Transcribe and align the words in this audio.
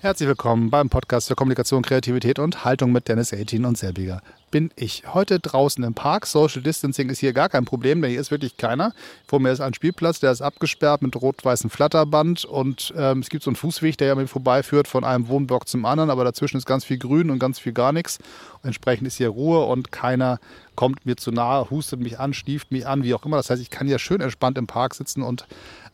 Herzlich 0.00 0.28
willkommen 0.28 0.68
beim 0.68 0.90
Podcast 0.90 1.28
für 1.28 1.34
Kommunikation, 1.34 1.82
Kreativität 1.82 2.38
und 2.38 2.64
Haltung 2.64 2.92
mit 2.92 3.08
Dennis 3.08 3.32
18 3.32 3.64
und 3.64 3.78
Selbiger 3.78 4.20
bin 4.56 4.70
ich. 4.76 5.02
Heute 5.12 5.38
draußen 5.38 5.84
im 5.84 5.94
Park. 5.94 6.26
Social 6.26 6.62
Distancing 6.62 7.10
ist 7.10 7.18
hier 7.18 7.32
gar 7.32 7.48
kein 7.48 7.64
Problem, 7.64 8.00
denn 8.00 8.10
hier 8.10 8.20
ist 8.20 8.30
wirklich 8.30 8.56
keiner. 8.56 8.94
Vor 9.26 9.40
mir 9.40 9.50
ist 9.50 9.60
ein 9.60 9.74
Spielplatz, 9.74 10.20
der 10.20 10.32
ist 10.32 10.40
abgesperrt 10.40 11.02
mit 11.02 11.14
rot-weißem 11.14 11.68
Flatterband 11.68 12.44
und 12.44 12.94
ähm, 12.96 13.18
es 13.18 13.28
gibt 13.28 13.44
so 13.44 13.50
einen 13.50 13.56
Fußweg, 13.56 13.98
der 13.98 14.08
ja 14.08 14.14
mir 14.14 14.26
vorbeiführt 14.26 14.88
von 14.88 15.04
einem 15.04 15.28
Wohnblock 15.28 15.68
zum 15.68 15.84
anderen, 15.84 16.10
aber 16.10 16.24
dazwischen 16.24 16.56
ist 16.56 16.66
ganz 16.66 16.84
viel 16.84 16.98
Grün 16.98 17.30
und 17.30 17.38
ganz 17.38 17.58
viel 17.58 17.72
gar 17.72 17.92
nichts. 17.92 18.18
Entsprechend 18.62 19.06
ist 19.06 19.16
hier 19.16 19.28
Ruhe 19.28 19.66
und 19.66 19.92
keiner 19.92 20.38
kommt 20.76 21.06
mir 21.06 21.16
zu 21.16 21.32
nahe, 21.32 21.68
hustet 21.70 22.00
mich 22.00 22.20
an, 22.20 22.34
stieft 22.34 22.70
mich 22.70 22.86
an, 22.86 23.02
wie 23.02 23.14
auch 23.14 23.24
immer. 23.24 23.36
Das 23.38 23.50
heißt, 23.50 23.60
ich 23.60 23.70
kann 23.70 23.86
hier 23.86 23.98
schön 23.98 24.20
entspannt 24.20 24.58
im 24.58 24.66
Park 24.66 24.94
sitzen 24.94 25.22
und 25.22 25.46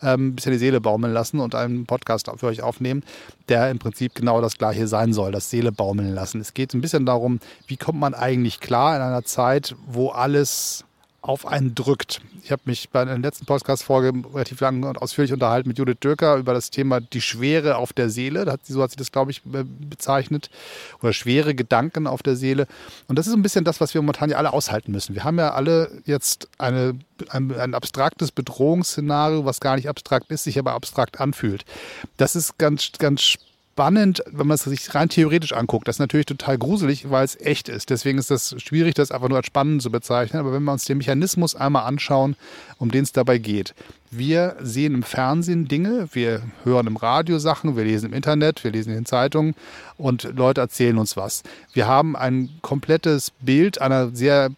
ähm, 0.03 0.29
ein 0.29 0.35
bisschen 0.37 0.53
die 0.53 0.59
Seele 0.59 0.81
baumeln 0.81 1.13
lassen 1.13 1.41
und 1.41 1.55
einen 1.55 1.87
Podcast 1.87 2.31
für 2.37 2.47
euch 2.47 2.63
aufnehmen, 2.63 3.03
der 3.49 3.71
im 3.71 3.79
Prinzip 3.79 4.15
genau 4.15 4.41
das 4.41 4.59
gleiche 4.59 4.87
sein 4.87 5.13
soll, 5.13 5.33
das 5.33 5.49
Seele 5.49 5.73
baumeln 5.73 6.15
lassen. 6.15 6.41
Es 6.41 6.55
geht 6.55 6.75
ein 6.75 6.81
bisschen 6.81 7.07
darum, 7.07 7.41
wie 7.67 7.77
kommt 7.77 8.01
man 8.01 8.15
eigentlich 8.15 8.61
klar 8.61 8.97
in 8.97 9.03
einer 9.03 9.25
Zeit, 9.25 9.75
wo 9.87 10.11
alles 10.11 10.85
auf 11.23 11.47
einen 11.47 11.75
drückt. 11.75 12.21
Ich 12.43 12.51
habe 12.51 12.63
mich 12.65 12.91
bei 12.91 13.05
der 13.05 13.17
letzten 13.17 13.47
Podcast-Folge 13.47 14.13
relativ 14.35 14.61
lang 14.61 14.83
und 14.83 15.01
ausführlich 15.01 15.33
unterhalten 15.33 15.69
mit 15.69 15.79
Judith 15.79 15.99
Dürker 16.03 16.37
über 16.37 16.53
das 16.53 16.71
Thema 16.71 17.01
die 17.01 17.21
Schwere 17.21 17.77
auf 17.77 17.93
der 17.93 18.11
Seele. 18.11 18.51
Hat 18.51 18.67
sie, 18.67 18.73
so 18.73 18.83
hat 18.83 18.91
sie 18.91 18.97
das, 18.97 19.13
glaube 19.13 19.31
ich, 19.31 19.43
bezeichnet. 19.45 20.51
Oder 21.01 21.13
schwere 21.13 21.55
Gedanken 21.55 22.09
auf 22.09 22.25
der 22.25 22.35
Seele. 22.35 22.67
Und 23.07 23.19
das 23.19 23.29
ist 23.29 23.35
ein 23.35 23.43
bisschen 23.43 23.65
das, 23.65 23.81
was 23.81 23.95
wir 23.95 24.03
momentan 24.03 24.31
ja 24.31 24.37
alle 24.37 24.53
aushalten 24.53 24.91
müssen. 24.91 25.15
Wir 25.15 25.23
haben 25.23 25.39
ja 25.39 25.53
alle 25.53 26.03
jetzt 26.05 26.49
eine, 26.59 26.99
ein, 27.29 27.57
ein 27.57 27.75
abstraktes 27.75 28.33
Bedrohungsszenario, 28.33 29.45
was 29.45 29.61
gar 29.61 29.77
nicht 29.77 29.89
abstrakt 29.89 30.31
ist, 30.33 30.43
sich 30.45 30.59
aber 30.59 30.73
abstrakt 30.73 31.21
anfühlt. 31.21 31.65
Das 32.17 32.35
ist 32.35 32.59
ganz, 32.59 32.91
ganz 32.99 33.23
spannend 33.23 33.52
spannend, 33.73 34.23
wenn 34.31 34.47
man 34.47 34.57
es 34.57 34.65
sich 34.65 34.95
rein 34.95 35.09
theoretisch 35.09 35.55
anguckt. 35.55 35.89
Das 35.89 35.97
ist 35.97 36.01
natürlich 36.01 36.27
total 36.27 36.59
gruselig, 36.59 37.11
weil 37.11 37.25
es 37.25 37.41
echt 37.41 37.71
ist. 37.71 37.89
Deswegen 37.89 38.19
ist 38.19 38.31
das 38.31 38.55
schwierig, 38.59 38.95
das 38.95 39.11
einfach 39.11 39.29
nur 39.29 39.39
als 39.39 39.47
spannend 39.47 39.81
zu 39.81 39.91
bezeichnen. 39.91 40.41
Aber 40.41 40.53
wenn 40.53 40.63
wir 40.63 40.73
uns 40.73 40.85
den 40.85 40.99
Mechanismus 40.99 41.55
einmal 41.55 41.85
anschauen, 41.85 42.37
um 42.79 42.91
den 42.91 43.03
es 43.03 43.13
dabei 43.13 43.39
geht. 43.39 43.75
Wir 44.11 44.57
sehen 44.61 44.93
im 44.93 45.03
Fernsehen 45.03 45.69
Dinge, 45.69 46.09
wir 46.13 46.43
hören 46.65 46.87
im 46.87 46.97
Radio 46.97 47.39
Sachen, 47.39 47.75
wir 47.75 47.85
lesen 47.85 48.11
im 48.11 48.13
Internet, 48.13 48.63
wir 48.63 48.71
lesen 48.71 48.91
in 48.91 48.97
den 48.97 49.07
Zeitungen 49.07 49.55
und 49.97 50.25
Leute 50.37 50.61
erzählen 50.61 50.99
uns 50.99 51.17
was. 51.17 51.43
Wir 51.73 51.87
haben 51.87 52.15
ein 52.15 52.51
komplettes 52.61 53.31
Bild 53.41 53.81
einer 53.81 54.11
sehr 54.15 54.51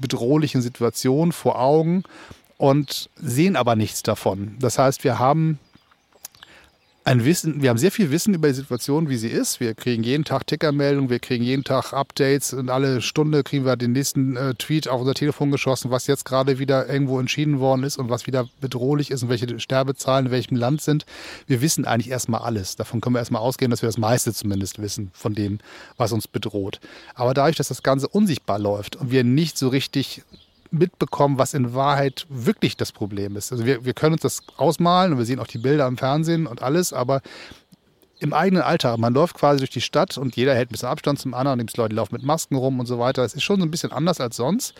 bedrohlichen 0.00 0.60
Situation 0.60 1.30
vor 1.30 1.60
Augen 1.60 2.02
und 2.58 3.10
sehen 3.14 3.54
aber 3.54 3.76
nichts 3.76 4.02
davon. 4.02 4.56
Das 4.58 4.76
heißt, 4.76 5.04
wir 5.04 5.20
haben 5.20 5.60
ein 7.06 7.24
Wissen, 7.24 7.62
wir 7.62 7.70
haben 7.70 7.78
sehr 7.78 7.92
viel 7.92 8.10
Wissen 8.10 8.34
über 8.34 8.48
die 8.48 8.54
Situation, 8.54 9.08
wie 9.08 9.16
sie 9.16 9.28
ist. 9.28 9.60
Wir 9.60 9.74
kriegen 9.74 10.02
jeden 10.02 10.24
Tag 10.24 10.44
Tickermeldungen, 10.44 11.08
wir 11.08 11.20
kriegen 11.20 11.44
jeden 11.44 11.62
Tag 11.62 11.92
Updates 11.92 12.52
und 12.52 12.68
alle 12.68 13.00
Stunde 13.00 13.44
kriegen 13.44 13.64
wir 13.64 13.76
den 13.76 13.92
nächsten 13.92 14.36
äh, 14.36 14.54
Tweet 14.54 14.88
auf 14.88 15.00
unser 15.00 15.14
Telefon 15.14 15.52
geschossen, 15.52 15.92
was 15.92 16.08
jetzt 16.08 16.24
gerade 16.24 16.58
wieder 16.58 16.88
irgendwo 16.88 17.20
entschieden 17.20 17.60
worden 17.60 17.84
ist 17.84 17.96
und 17.96 18.10
was 18.10 18.26
wieder 18.26 18.48
bedrohlich 18.60 19.12
ist 19.12 19.22
und 19.22 19.28
welche 19.28 19.60
Sterbezahlen 19.60 20.26
in 20.26 20.32
welchem 20.32 20.56
Land 20.56 20.82
sind. 20.82 21.06
Wir 21.46 21.60
wissen 21.60 21.84
eigentlich 21.84 22.10
erstmal 22.10 22.40
alles. 22.40 22.74
Davon 22.74 23.00
können 23.00 23.14
wir 23.14 23.20
erstmal 23.20 23.42
ausgehen, 23.42 23.70
dass 23.70 23.82
wir 23.82 23.88
das 23.88 23.98
meiste 23.98 24.34
zumindest 24.34 24.82
wissen 24.82 25.12
von 25.14 25.32
dem, 25.32 25.60
was 25.96 26.10
uns 26.10 26.26
bedroht. 26.26 26.80
Aber 27.14 27.34
dadurch, 27.34 27.54
dass 27.54 27.68
das 27.68 27.84
Ganze 27.84 28.08
unsichtbar 28.08 28.58
läuft 28.58 28.96
und 28.96 29.12
wir 29.12 29.22
nicht 29.22 29.56
so 29.58 29.68
richtig 29.68 30.24
mitbekommen, 30.78 31.38
was 31.38 31.54
in 31.54 31.74
Wahrheit 31.74 32.26
wirklich 32.28 32.76
das 32.76 32.92
Problem 32.92 33.36
ist. 33.36 33.52
Also 33.52 33.66
wir, 33.66 33.84
wir 33.84 33.94
können 33.94 34.14
uns 34.14 34.22
das 34.22 34.42
ausmalen 34.56 35.12
und 35.12 35.18
wir 35.18 35.24
sehen 35.24 35.40
auch 35.40 35.46
die 35.46 35.58
Bilder 35.58 35.86
im 35.86 35.96
Fernsehen 35.96 36.46
und 36.46 36.62
alles, 36.62 36.92
aber 36.92 37.22
im 38.18 38.32
eigenen 38.32 38.62
Alltag, 38.62 38.98
man 38.98 39.12
läuft 39.12 39.36
quasi 39.36 39.58
durch 39.58 39.70
die 39.70 39.80
Stadt 39.80 40.16
und 40.16 40.36
jeder 40.36 40.54
hält 40.54 40.70
ein 40.70 40.72
bisschen 40.72 40.88
Abstand 40.88 41.18
zum 41.18 41.34
anderen, 41.34 41.58
die 41.58 41.76
Leute 41.76 41.94
laufen 41.94 42.14
mit 42.14 42.22
Masken 42.22 42.56
rum 42.56 42.80
und 42.80 42.86
so 42.86 42.98
weiter. 42.98 43.22
Das 43.22 43.34
ist 43.34 43.42
schon 43.42 43.60
so 43.60 43.66
ein 43.66 43.70
bisschen 43.70 43.92
anders 43.92 44.20
als 44.20 44.36
sonst, 44.36 44.74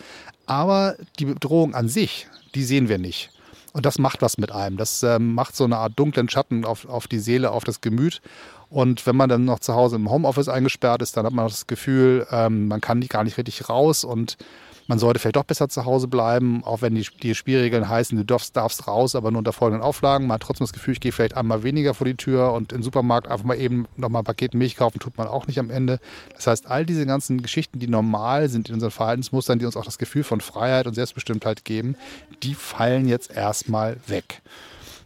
aber 0.45 0.95
die 1.19 1.25
Bedrohung 1.25 1.75
an 1.75 1.87
sich, 1.87 2.27
die 2.55 2.63
sehen 2.63 2.89
wir 2.89 2.97
nicht. 2.97 3.29
Und 3.73 3.85
das 3.85 3.99
macht 3.99 4.23
was 4.23 4.39
mit 4.39 4.51
einem. 4.51 4.77
Das 4.77 5.03
ähm, 5.03 5.35
macht 5.35 5.55
so 5.55 5.63
eine 5.63 5.77
Art 5.77 5.93
dunklen 5.97 6.29
Schatten 6.29 6.65
auf, 6.65 6.87
auf 6.89 7.07
die 7.07 7.19
Seele, 7.19 7.51
auf 7.51 7.63
das 7.63 7.79
Gemüt. 7.79 8.21
Und 8.69 9.05
wenn 9.05 9.15
man 9.15 9.29
dann 9.29 9.45
noch 9.45 9.59
zu 9.59 9.75
Hause 9.75 9.97
im 9.97 10.09
Homeoffice 10.09 10.49
eingesperrt 10.49 11.03
ist, 11.03 11.15
dann 11.15 11.25
hat 11.25 11.33
man 11.33 11.47
das 11.47 11.67
Gefühl, 11.67 12.25
ähm, 12.31 12.67
man 12.67 12.81
kann 12.81 12.99
nicht, 12.99 13.11
gar 13.11 13.23
nicht 13.23 13.37
richtig 13.37 13.69
raus 13.69 14.03
und 14.03 14.35
man 14.87 14.99
sollte 14.99 15.19
vielleicht 15.19 15.35
doch 15.35 15.43
besser 15.43 15.69
zu 15.69 15.85
Hause 15.85 16.07
bleiben, 16.07 16.63
auch 16.63 16.81
wenn 16.81 16.95
die, 16.95 17.05
die 17.21 17.35
Spielregeln 17.35 17.87
heißen, 17.87 18.17
du 18.17 18.23
darfst, 18.23 18.55
darfst 18.55 18.87
raus, 18.87 19.15
aber 19.15 19.31
nur 19.31 19.39
unter 19.39 19.53
folgenden 19.53 19.83
Auflagen. 19.83 20.27
Man 20.27 20.35
hat 20.35 20.41
trotzdem 20.41 20.65
das 20.65 20.73
Gefühl, 20.73 20.93
ich 20.93 20.99
gehe 20.99 21.11
vielleicht 21.11 21.35
einmal 21.35 21.63
weniger 21.63 21.93
vor 21.93 22.05
die 22.05 22.15
Tür 22.15 22.53
und 22.53 22.73
im 22.73 22.83
Supermarkt 22.83 23.27
einfach 23.27 23.45
mal 23.45 23.57
eben 23.57 23.87
nochmal 23.97 24.21
ein 24.21 24.25
Paket 24.25 24.53
Milch 24.53 24.77
kaufen, 24.77 24.99
tut 24.99 25.17
man 25.17 25.27
auch 25.27 25.47
nicht 25.47 25.59
am 25.59 25.69
Ende. 25.69 25.99
Das 26.35 26.47
heißt, 26.47 26.67
all 26.67 26.85
diese 26.85 27.05
ganzen 27.05 27.41
Geschichten, 27.41 27.79
die 27.79 27.87
normal 27.87 28.49
sind 28.49 28.69
in 28.69 28.75
unseren 28.75 28.91
Verhaltensmustern, 28.91 29.59
die 29.59 29.65
uns 29.65 29.77
auch 29.77 29.85
das 29.85 29.97
Gefühl 29.97 30.23
von 30.23 30.41
Freiheit 30.41 30.87
und 30.87 30.93
Selbstbestimmtheit 30.93 31.65
geben, 31.65 31.95
die 32.43 32.53
fallen 32.53 33.07
jetzt 33.07 33.31
erstmal 33.31 33.97
weg. 34.07 34.41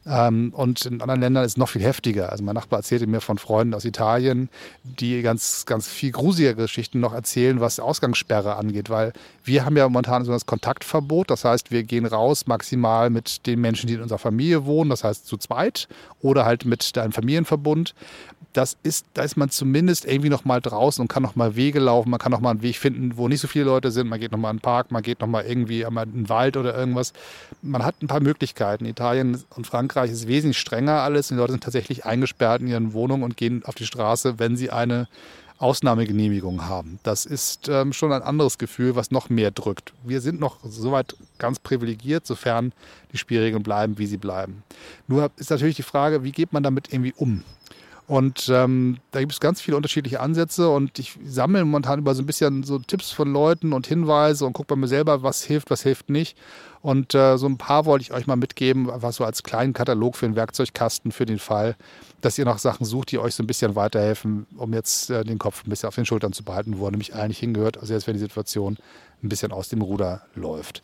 Ähm, 0.05 0.51
und 0.55 0.85
in 0.85 1.01
anderen 1.01 1.21
Ländern 1.21 1.43
ist 1.43 1.51
es 1.51 1.57
noch 1.57 1.69
viel 1.69 1.83
heftiger. 1.83 2.31
Also 2.31 2.43
mein 2.43 2.55
Nachbar 2.55 2.79
erzählte 2.79 3.05
mir 3.05 3.21
von 3.21 3.37
Freunden 3.37 3.73
aus 3.73 3.85
Italien, 3.85 4.49
die 4.83 5.21
ganz, 5.21 5.65
ganz 5.65 5.87
viel 5.87 6.11
grusigere 6.11 6.55
Geschichten 6.55 6.99
noch 6.99 7.13
erzählen, 7.13 7.59
was 7.59 7.79
Ausgangssperre 7.79 8.55
angeht, 8.55 8.89
weil 8.89 9.13
wir 9.43 9.63
haben 9.63 9.77
ja 9.77 9.87
momentan 9.87 10.25
so 10.25 10.31
das 10.31 10.47
Kontaktverbot. 10.47 11.29
Das 11.29 11.45
heißt, 11.45 11.69
wir 11.71 11.83
gehen 11.83 12.05
raus 12.05 12.47
maximal 12.47 13.09
mit 13.09 13.45
den 13.45 13.61
Menschen, 13.61 13.87
die 13.87 13.93
in 13.93 14.01
unserer 14.01 14.19
Familie 14.19 14.65
wohnen, 14.65 14.89
das 14.89 15.03
heißt 15.03 15.27
zu 15.27 15.37
zweit 15.37 15.87
oder 16.21 16.45
halt 16.45 16.65
mit 16.65 16.97
einem 16.97 17.11
Familienverbund 17.11 17.93
das 18.53 18.77
ist, 18.83 19.05
da 19.13 19.23
ist 19.23 19.37
man 19.37 19.49
zumindest 19.49 20.05
irgendwie 20.05 20.29
noch 20.29 20.45
mal 20.45 20.61
draußen 20.61 21.01
und 21.01 21.07
kann 21.07 21.23
noch 21.23 21.35
mal 21.35 21.55
Wege 21.55 21.79
laufen, 21.79 22.09
man 22.09 22.19
kann 22.19 22.31
noch 22.31 22.41
mal 22.41 22.51
einen 22.51 22.61
Weg 22.61 22.77
finden, 22.77 23.17
wo 23.17 23.27
nicht 23.27 23.41
so 23.41 23.47
viele 23.47 23.65
Leute 23.65 23.91
sind, 23.91 24.07
man 24.07 24.19
geht 24.19 24.31
noch 24.31 24.39
mal 24.39 24.51
in 24.51 24.57
den 24.57 24.61
Park, 24.61 24.91
man 24.91 25.01
geht 25.03 25.21
noch 25.21 25.27
mal 25.27 25.43
irgendwie 25.43 25.81
in 25.81 25.95
den 25.95 26.29
Wald 26.29 26.57
oder 26.57 26.77
irgendwas. 26.77 27.13
Man 27.61 27.83
hat 27.83 28.01
ein 28.01 28.07
paar 28.07 28.19
Möglichkeiten. 28.19 28.85
Italien 28.85 29.43
und 29.55 29.67
Frankreich 29.67 30.11
ist 30.11 30.27
wesentlich 30.27 30.59
strenger 30.59 31.01
alles 31.01 31.29
die 31.31 31.35
Leute 31.35 31.53
sind 31.53 31.63
tatsächlich 31.63 32.05
eingesperrt 32.05 32.61
in 32.61 32.67
ihren 32.67 32.93
Wohnungen 32.93 33.23
und 33.23 33.37
gehen 33.37 33.63
auf 33.65 33.75
die 33.75 33.85
Straße, 33.85 34.37
wenn 34.37 34.57
sie 34.57 34.69
eine 34.69 35.07
Ausnahmegenehmigung 35.59 36.67
haben. 36.67 36.99
Das 37.03 37.25
ist 37.25 37.69
ähm, 37.69 37.93
schon 37.93 38.11
ein 38.11 38.23
anderes 38.23 38.57
Gefühl, 38.57 38.95
was 38.95 39.11
noch 39.11 39.29
mehr 39.29 39.51
drückt. 39.51 39.93
Wir 40.03 40.19
sind 40.19 40.39
noch 40.39 40.57
soweit 40.63 41.15
ganz 41.37 41.59
privilegiert, 41.59 42.25
sofern 42.25 42.73
die 43.13 43.17
Spielregeln 43.17 43.61
bleiben, 43.61 43.97
wie 43.97 44.07
sie 44.07 44.17
bleiben. 44.17 44.63
Nur 45.07 45.29
ist 45.37 45.51
natürlich 45.51 45.75
die 45.75 45.83
Frage, 45.83 46.23
wie 46.23 46.31
geht 46.31 46.51
man 46.51 46.63
damit 46.63 46.91
irgendwie 46.91 47.13
um? 47.15 47.43
Und 48.11 48.49
ähm, 48.49 48.97
da 49.11 49.21
gibt 49.21 49.31
es 49.31 49.39
ganz 49.39 49.61
viele 49.61 49.77
unterschiedliche 49.77 50.19
Ansätze 50.19 50.69
und 50.69 50.99
ich 50.99 51.17
sammle 51.23 51.63
momentan 51.63 51.99
über 51.99 52.13
so 52.13 52.21
ein 52.21 52.25
bisschen 52.25 52.61
so 52.63 52.77
Tipps 52.77 53.11
von 53.11 53.31
Leuten 53.31 53.71
und 53.71 53.87
Hinweise 53.87 54.45
und 54.45 54.51
gucke 54.51 54.67
bei 54.67 54.75
mir 54.75 54.89
selber, 54.89 55.23
was 55.23 55.45
hilft, 55.45 55.69
was 55.69 55.83
hilft 55.83 56.09
nicht. 56.09 56.37
Und 56.81 57.15
äh, 57.15 57.37
so 57.37 57.47
ein 57.47 57.57
paar 57.57 57.85
wollte 57.85 58.03
ich 58.03 58.11
euch 58.11 58.27
mal 58.27 58.35
mitgeben, 58.35 58.89
einfach 58.89 59.13
so 59.13 59.23
als 59.23 59.43
kleinen 59.43 59.71
Katalog 59.71 60.17
für 60.17 60.25
den 60.25 60.35
Werkzeugkasten 60.35 61.13
für 61.13 61.25
den 61.25 61.39
Fall, 61.39 61.77
dass 62.19 62.37
ihr 62.37 62.43
noch 62.43 62.57
Sachen 62.57 62.85
sucht, 62.85 63.13
die 63.13 63.17
euch 63.17 63.33
so 63.33 63.43
ein 63.43 63.47
bisschen 63.47 63.77
weiterhelfen, 63.77 64.45
um 64.57 64.73
jetzt 64.73 65.09
äh, 65.09 65.23
den 65.23 65.39
Kopf 65.39 65.63
ein 65.65 65.69
bisschen 65.69 65.87
auf 65.87 65.95
den 65.95 66.05
Schultern 66.05 66.33
zu 66.33 66.43
behalten, 66.43 66.79
wo 66.79 66.87
er 66.87 66.91
nämlich 66.91 67.15
eigentlich 67.15 67.39
hingehört, 67.39 67.77
also 67.77 67.93
jetzt 67.93 68.07
wenn 68.07 68.15
die 68.15 68.19
Situation 68.19 68.77
ein 69.23 69.29
bisschen 69.29 69.53
aus 69.53 69.69
dem 69.69 69.81
Ruder 69.81 70.23
läuft. 70.35 70.83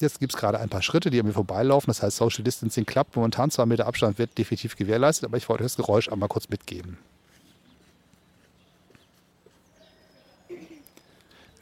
Jetzt 0.00 0.20
gibt 0.20 0.32
es 0.34 0.38
gerade 0.38 0.60
ein 0.60 0.68
paar 0.68 0.82
Schritte, 0.82 1.10
die 1.10 1.18
an 1.20 1.26
mir 1.26 1.32
vorbeilaufen. 1.32 1.88
Das 1.88 2.02
heißt, 2.02 2.16
Social 2.16 2.44
Distancing 2.44 2.86
klappt. 2.86 3.16
Momentan 3.16 3.50
zwei 3.50 3.66
Meter 3.66 3.86
Abstand 3.86 4.18
wird 4.18 4.36
definitiv 4.38 4.76
gewährleistet, 4.76 5.24
aber 5.24 5.36
ich 5.36 5.48
wollte 5.48 5.64
das 5.64 5.76
Geräusch 5.76 6.08
einmal 6.08 6.28
kurz 6.28 6.48
mitgeben. 6.48 6.98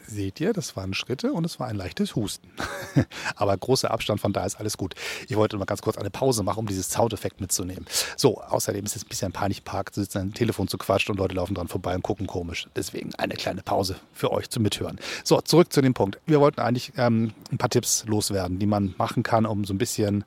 Seht 0.06 0.40
ihr, 0.40 0.52
das 0.52 0.76
waren 0.76 0.94
Schritte 0.94 1.32
und 1.32 1.44
es 1.44 1.58
war 1.58 1.66
ein 1.66 1.76
leichtes 1.76 2.14
Husten. 2.14 2.48
Aber 3.36 3.56
großer 3.56 3.90
Abstand, 3.90 4.20
von 4.20 4.32
da 4.32 4.44
ist 4.44 4.56
alles 4.56 4.76
gut. 4.76 4.94
Ich 5.28 5.36
wollte 5.36 5.56
mal 5.56 5.64
ganz 5.64 5.82
kurz 5.82 5.96
eine 5.98 6.10
Pause 6.10 6.42
machen, 6.42 6.60
um 6.60 6.66
dieses 6.66 6.90
Soundeffekt 6.90 7.40
mitzunehmen. 7.40 7.86
So, 8.16 8.40
außerdem 8.40 8.84
ist 8.84 8.94
es 8.94 9.04
ein 9.04 9.08
bisschen 9.08 9.32
peinlich 9.32 9.64
Park, 9.64 9.94
zu 9.94 10.00
sitzen, 10.00 10.18
ein 10.18 10.34
Telefon 10.34 10.68
zu 10.68 10.78
quatschen 10.78 11.12
und 11.12 11.18
Leute 11.18 11.34
laufen 11.34 11.54
dran 11.54 11.68
vorbei 11.68 11.94
und 11.94 12.02
gucken 12.02 12.26
komisch. 12.26 12.68
Deswegen 12.76 13.14
eine 13.16 13.34
kleine 13.34 13.62
Pause 13.62 13.96
für 14.12 14.32
euch 14.32 14.48
zum 14.48 14.62
Mithören. 14.62 14.98
So, 15.24 15.40
zurück 15.40 15.72
zu 15.72 15.80
dem 15.80 15.94
Punkt. 15.94 16.20
Wir 16.26 16.40
wollten 16.40 16.60
eigentlich 16.60 16.92
ähm, 16.96 17.32
ein 17.50 17.58
paar 17.58 17.70
Tipps 17.70 18.04
loswerden, 18.06 18.58
die 18.58 18.66
man 18.66 18.94
machen 18.98 19.22
kann, 19.24 19.44
um 19.44 19.64
so 19.64 19.74
ein 19.74 19.78
bisschen 19.78 20.24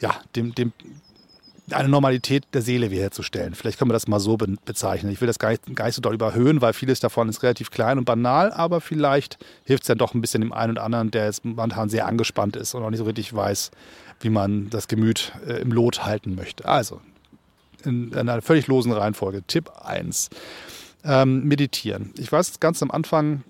ja, 0.00 0.14
dem, 0.34 0.54
dem, 0.54 0.72
eine 1.70 1.88
Normalität 1.88 2.44
der 2.52 2.62
Seele 2.62 2.90
wiederherzustellen. 2.90 3.54
Vielleicht 3.54 3.78
können 3.78 3.90
wir 3.90 3.94
das 3.94 4.06
mal 4.06 4.20
so 4.20 4.36
be 4.36 4.56
bezeichnen. 4.64 5.12
Ich 5.12 5.20
will 5.20 5.26
das 5.26 5.38
gar 5.38 5.50
nicht, 5.50 5.74
gar 5.74 5.86
nicht 5.86 5.96
so 5.96 6.00
doll 6.00 6.14
überhöhen, 6.14 6.60
weil 6.60 6.72
vieles 6.72 7.00
davon 7.00 7.28
ist 7.28 7.42
relativ 7.42 7.70
klein 7.70 7.98
und 7.98 8.04
banal, 8.04 8.52
aber 8.52 8.80
vielleicht 8.80 9.38
hilft 9.64 9.82
es 9.82 9.88
ja 9.88 9.94
doch 9.94 10.14
ein 10.14 10.20
bisschen 10.20 10.42
dem 10.42 10.52
einen 10.52 10.72
oder 10.72 10.84
anderen, 10.84 11.10
der 11.10 11.24
jetzt 11.24 11.44
momentan 11.44 11.88
sehr 11.88 12.06
angespannt 12.06 12.56
ist 12.56 12.74
und 12.74 12.82
auch 12.82 12.90
nicht 12.90 12.98
so 12.98 13.04
richtig 13.04 13.34
weiß, 13.34 13.72
wie 14.20 14.30
man 14.30 14.70
das 14.70 14.88
Gemüt 14.88 15.32
äh, 15.46 15.54
im 15.54 15.72
Lot 15.72 16.04
halten 16.04 16.34
möchte. 16.36 16.66
Also, 16.66 17.00
in, 17.84 18.12
in 18.12 18.28
einer 18.28 18.42
völlig 18.42 18.66
losen 18.66 18.92
Reihenfolge. 18.92 19.42
Tipp 19.46 19.70
1. 19.84 20.30
Ähm, 21.04 21.44
meditieren. 21.44 22.12
Ich 22.18 22.30
weiß 22.30 22.60
ganz 22.60 22.82
am 22.82 22.90
Anfang 22.90 23.42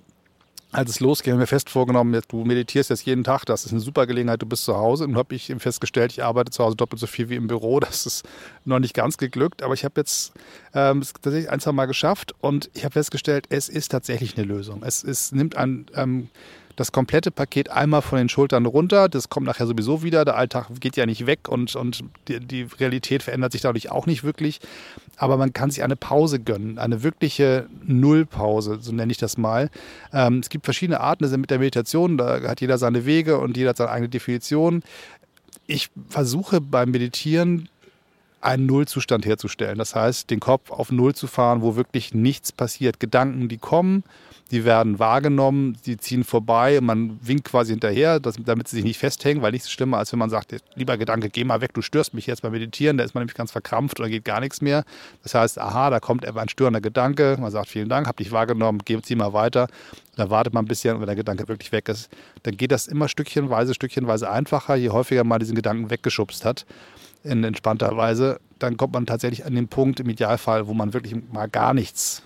als 0.73 0.91
es 0.91 1.01
losging, 1.01 1.33
haben 1.33 1.41
wir 1.41 1.47
fest 1.47 1.71
vorgenommen, 1.71 2.21
du 2.29 2.45
meditierst 2.45 2.91
jetzt 2.91 3.07
jeden 3.07 3.25
Tag, 3.25 3.45
das 3.47 3.65
ist 3.65 3.73
eine 3.73 3.81
super 3.81 4.07
Gelegenheit, 4.07 4.43
du 4.43 4.47
bist 4.47 4.65
zu 4.65 4.77
Hause. 4.77 5.05
Und 5.05 5.17
habe 5.17 5.35
ich 5.35 5.55
festgestellt, 5.59 6.13
ich 6.13 6.25
arbeite 6.25 6.51
zu 6.51 6.65
Hause 6.65 6.77
doppelt 6.77 7.01
so 7.01 7.07
viel 7.07 7.29
wie 7.29 7.37
im 7.37 7.47
Büro. 7.47 7.81
Das 7.87 8.05
ist 8.05 8.27
noch 8.65 8.81
nicht 8.81 8.95
ganz 8.95 9.17
geglückt, 9.17 9.63
aber 9.63 9.73
ich 9.75 9.85
habe 9.85 10.01
jetzt 10.01 10.33
ähm, 10.75 10.99
es 10.99 11.13
tatsächlich 11.13 11.51
ein, 11.51 11.61
zwei 11.61 11.73
Mal 11.73 11.87
geschafft 11.87 12.35
und 12.41 12.69
ich 12.75 12.85
habe 12.85 12.93
festgestellt, 12.93 13.47
es 13.49 13.69
ist 13.69 13.91
tatsächlich 13.91 14.37
eine 14.37 14.47
Lösung. 14.47 14.83
Es 14.83 15.03
ist, 15.03 15.33
nimmt 15.33 15.57
ein 15.57 15.87
ähm, 15.95 16.29
das 16.77 16.93
komplette 16.93 17.31
Paket 17.31 17.71
einmal 17.71 18.03
von 18.03 18.19
den 18.19 18.29
Schultern 18.29 18.67
runter. 18.67 19.09
Das 19.09 19.29
kommt 19.29 19.47
nachher 19.47 19.67
sowieso 19.67 20.03
wieder. 20.03 20.25
Der 20.25 20.37
Alltag 20.37 20.69
geht 20.79 20.97
ja 20.97 21.07
nicht 21.07 21.27
weg 21.27 21.49
und, 21.49 21.75
und 21.75 22.05
die, 22.29 22.39
die 22.39 22.63
Realität 22.79 23.23
verändert 23.23 23.53
sich 23.53 23.63
dadurch 23.63 23.91
auch 23.91 24.07
nicht 24.07 24.25
wirklich. 24.25 24.61
Aber 25.17 25.39
man 25.39 25.55
kann 25.55 25.71
sich 25.71 25.83
eine 25.83 25.97
Pause 25.97 26.39
gönnen, 26.39 26.79
eine 26.79 27.03
wirkliche 27.03 27.67
Nullpause, 27.83 28.79
so 28.81 28.93
nenne 28.93 29.11
ich 29.11 29.19
das 29.19 29.39
mal. 29.39 29.71
Ähm, 30.13 30.41
es 30.41 30.51
gibt 30.51 30.67
verschiedene 30.67 31.01
Arten 31.01 31.29
mit 31.41 31.51
der 31.51 31.59
Meditation, 31.59 32.19
da 32.19 32.43
hat 32.43 32.61
jeder 32.61 32.77
seine 32.77 33.07
Wege 33.07 33.39
und 33.39 33.57
jeder 33.57 33.71
hat 33.71 33.79
seine 33.79 33.91
eigene 33.91 34.11
Definition. 34.11 34.83
Ich 35.67 35.89
versuche 36.09 36.61
beim 36.61 36.91
Meditieren 36.91 37.69
einen 38.41 38.67
Nullzustand 38.67 39.27
herzustellen. 39.27 39.79
Das 39.79 39.95
heißt, 39.95 40.31
den 40.31 40.41
Kopf 40.41 40.71
auf 40.71 40.93
Null 40.93 41.15
zu 41.15 41.27
fahren, 41.27 41.63
wo 41.63 41.77
wirklich 41.77 42.15
nichts 42.15 42.53
passiert. 42.53 43.01
Gedanken, 43.01 43.49
die 43.49 43.59
kommen, 43.59 44.05
die 44.51 44.65
werden 44.65 44.99
wahrgenommen, 45.01 45.77
die 45.87 45.97
ziehen 45.97 46.23
vorbei, 46.23 46.79
man 46.81 47.19
winkt 47.21 47.49
quasi 47.49 47.73
hinterher, 47.73 48.21
dass, 48.21 48.37
damit 48.39 48.69
sie 48.69 48.77
sich 48.77 48.85
nicht 48.85 48.99
festhängen, 48.99 49.43
weil 49.43 49.51
nichts 49.51 49.71
schlimmer, 49.71 49.99
als 49.99 50.13
wenn 50.13 50.21
man 50.21 50.31
sagt, 50.31 50.55
lieber 50.77 50.97
Gedanke, 50.97 51.31
geh 51.31 51.43
mal 51.43 51.61
weg, 51.61 51.75
du 51.75 51.83
störst 51.83 52.15
mich 52.15 52.27
jetzt 52.27 52.43
beim 52.43 52.53
Meditieren, 52.53 52.97
da 52.97 53.05
ist 53.05 53.15
man 53.15 53.23
nämlich 53.23 53.35
ganz 53.35 53.51
verkrampft 53.51 53.99
oder 53.99 54.09
geht 54.09 54.25
gar 54.25 54.41
nichts 54.41 54.61
mehr. 54.61 54.85
Das 55.25 55.35
heißt, 55.35 55.59
aha, 55.59 55.91
da 55.91 55.99
kommt 55.99 56.25
ein 56.25 56.49
störender 56.49 56.81
Gedanke, 56.81 57.37
man 57.41 57.51
sagt, 57.51 57.69
vielen 57.69 57.89
Dank, 57.89 58.07
hab 58.07 58.19
dich 58.19 58.31
wahrgenommen, 58.31 58.83
geh, 58.85 59.01
zieh 59.03 59.17
mal 59.17 59.33
weiter. 59.33 59.67
Da 60.15 60.31
wartet 60.31 60.55
man 60.55 60.65
ein 60.65 60.69
bisschen 60.69 60.95
und 60.95 61.01
wenn 61.01 61.07
der 61.07 61.17
Gedanke 61.17 61.49
wirklich 61.49 61.73
weg 61.73 61.89
ist, 61.89 62.09
dann 62.45 62.57
geht 62.57 62.71
das 62.71 62.87
immer 62.87 63.09
stückchenweise, 63.09 63.75
stückchenweise 63.75 64.31
einfacher, 64.31 64.77
je 64.77 64.91
häufiger 64.91 65.25
man 65.25 65.41
diesen 65.41 65.57
Gedanken 65.57 65.91
weggeschubst 65.91 66.45
hat 66.45 66.65
in 67.27 67.45
entspannter 67.45 67.97
Weise, 67.97 68.41
dann 68.59 68.77
kommt 68.77 68.95
man 68.95 69.07
tatsächlich 69.07 69.45
an 69.45 69.55
den 69.55 69.69
Punkt 69.69 70.01
im 70.01 70.09
Idealfall, 70.09 70.67
wo 70.67 70.75
man 70.75 70.95
wirklich 70.95 71.15
mal 71.33 71.49
gar 71.49 71.75
nichts 71.75 72.23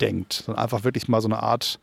denkt, 0.00 0.44
sondern 0.44 0.62
einfach 0.62 0.84
wirklich 0.84 1.08
mal 1.08 1.20
so 1.20 1.28
eine 1.28 1.42
Art 1.42 1.78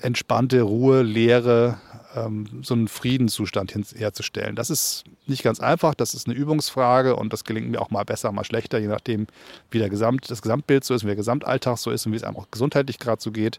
entspannte 0.00 0.62
Ruhe, 0.62 1.02
Leere, 1.02 1.78
ähm, 2.14 2.46
so 2.62 2.74
einen 2.74 2.88
Friedenszustand 2.88 3.74
herzustellen. 3.94 4.56
Das 4.56 4.70
ist 4.70 5.04
nicht 5.26 5.42
ganz 5.42 5.60
einfach, 5.60 5.94
das 5.94 6.14
ist 6.14 6.26
eine 6.26 6.36
Übungsfrage 6.36 7.16
und 7.16 7.32
das 7.32 7.44
gelingt 7.44 7.70
mir 7.70 7.80
auch 7.80 7.90
mal 7.90 8.04
besser, 8.04 8.30
mal 8.32 8.44
schlechter, 8.44 8.78
je 8.78 8.88
nachdem, 8.88 9.26
wie 9.70 9.78
der 9.78 9.90
Gesamt, 9.90 10.30
das 10.30 10.42
Gesamtbild 10.42 10.84
so 10.84 10.94
ist, 10.94 11.02
wie 11.02 11.08
der 11.08 11.16
Gesamtalltag 11.16 11.78
so 11.78 11.90
ist 11.90 12.06
und 12.06 12.12
wie 12.12 12.16
es 12.16 12.24
einem 12.24 12.36
auch 12.36 12.50
gesundheitlich 12.50 12.98
gerade 12.98 13.22
so 13.22 13.32
geht. 13.32 13.58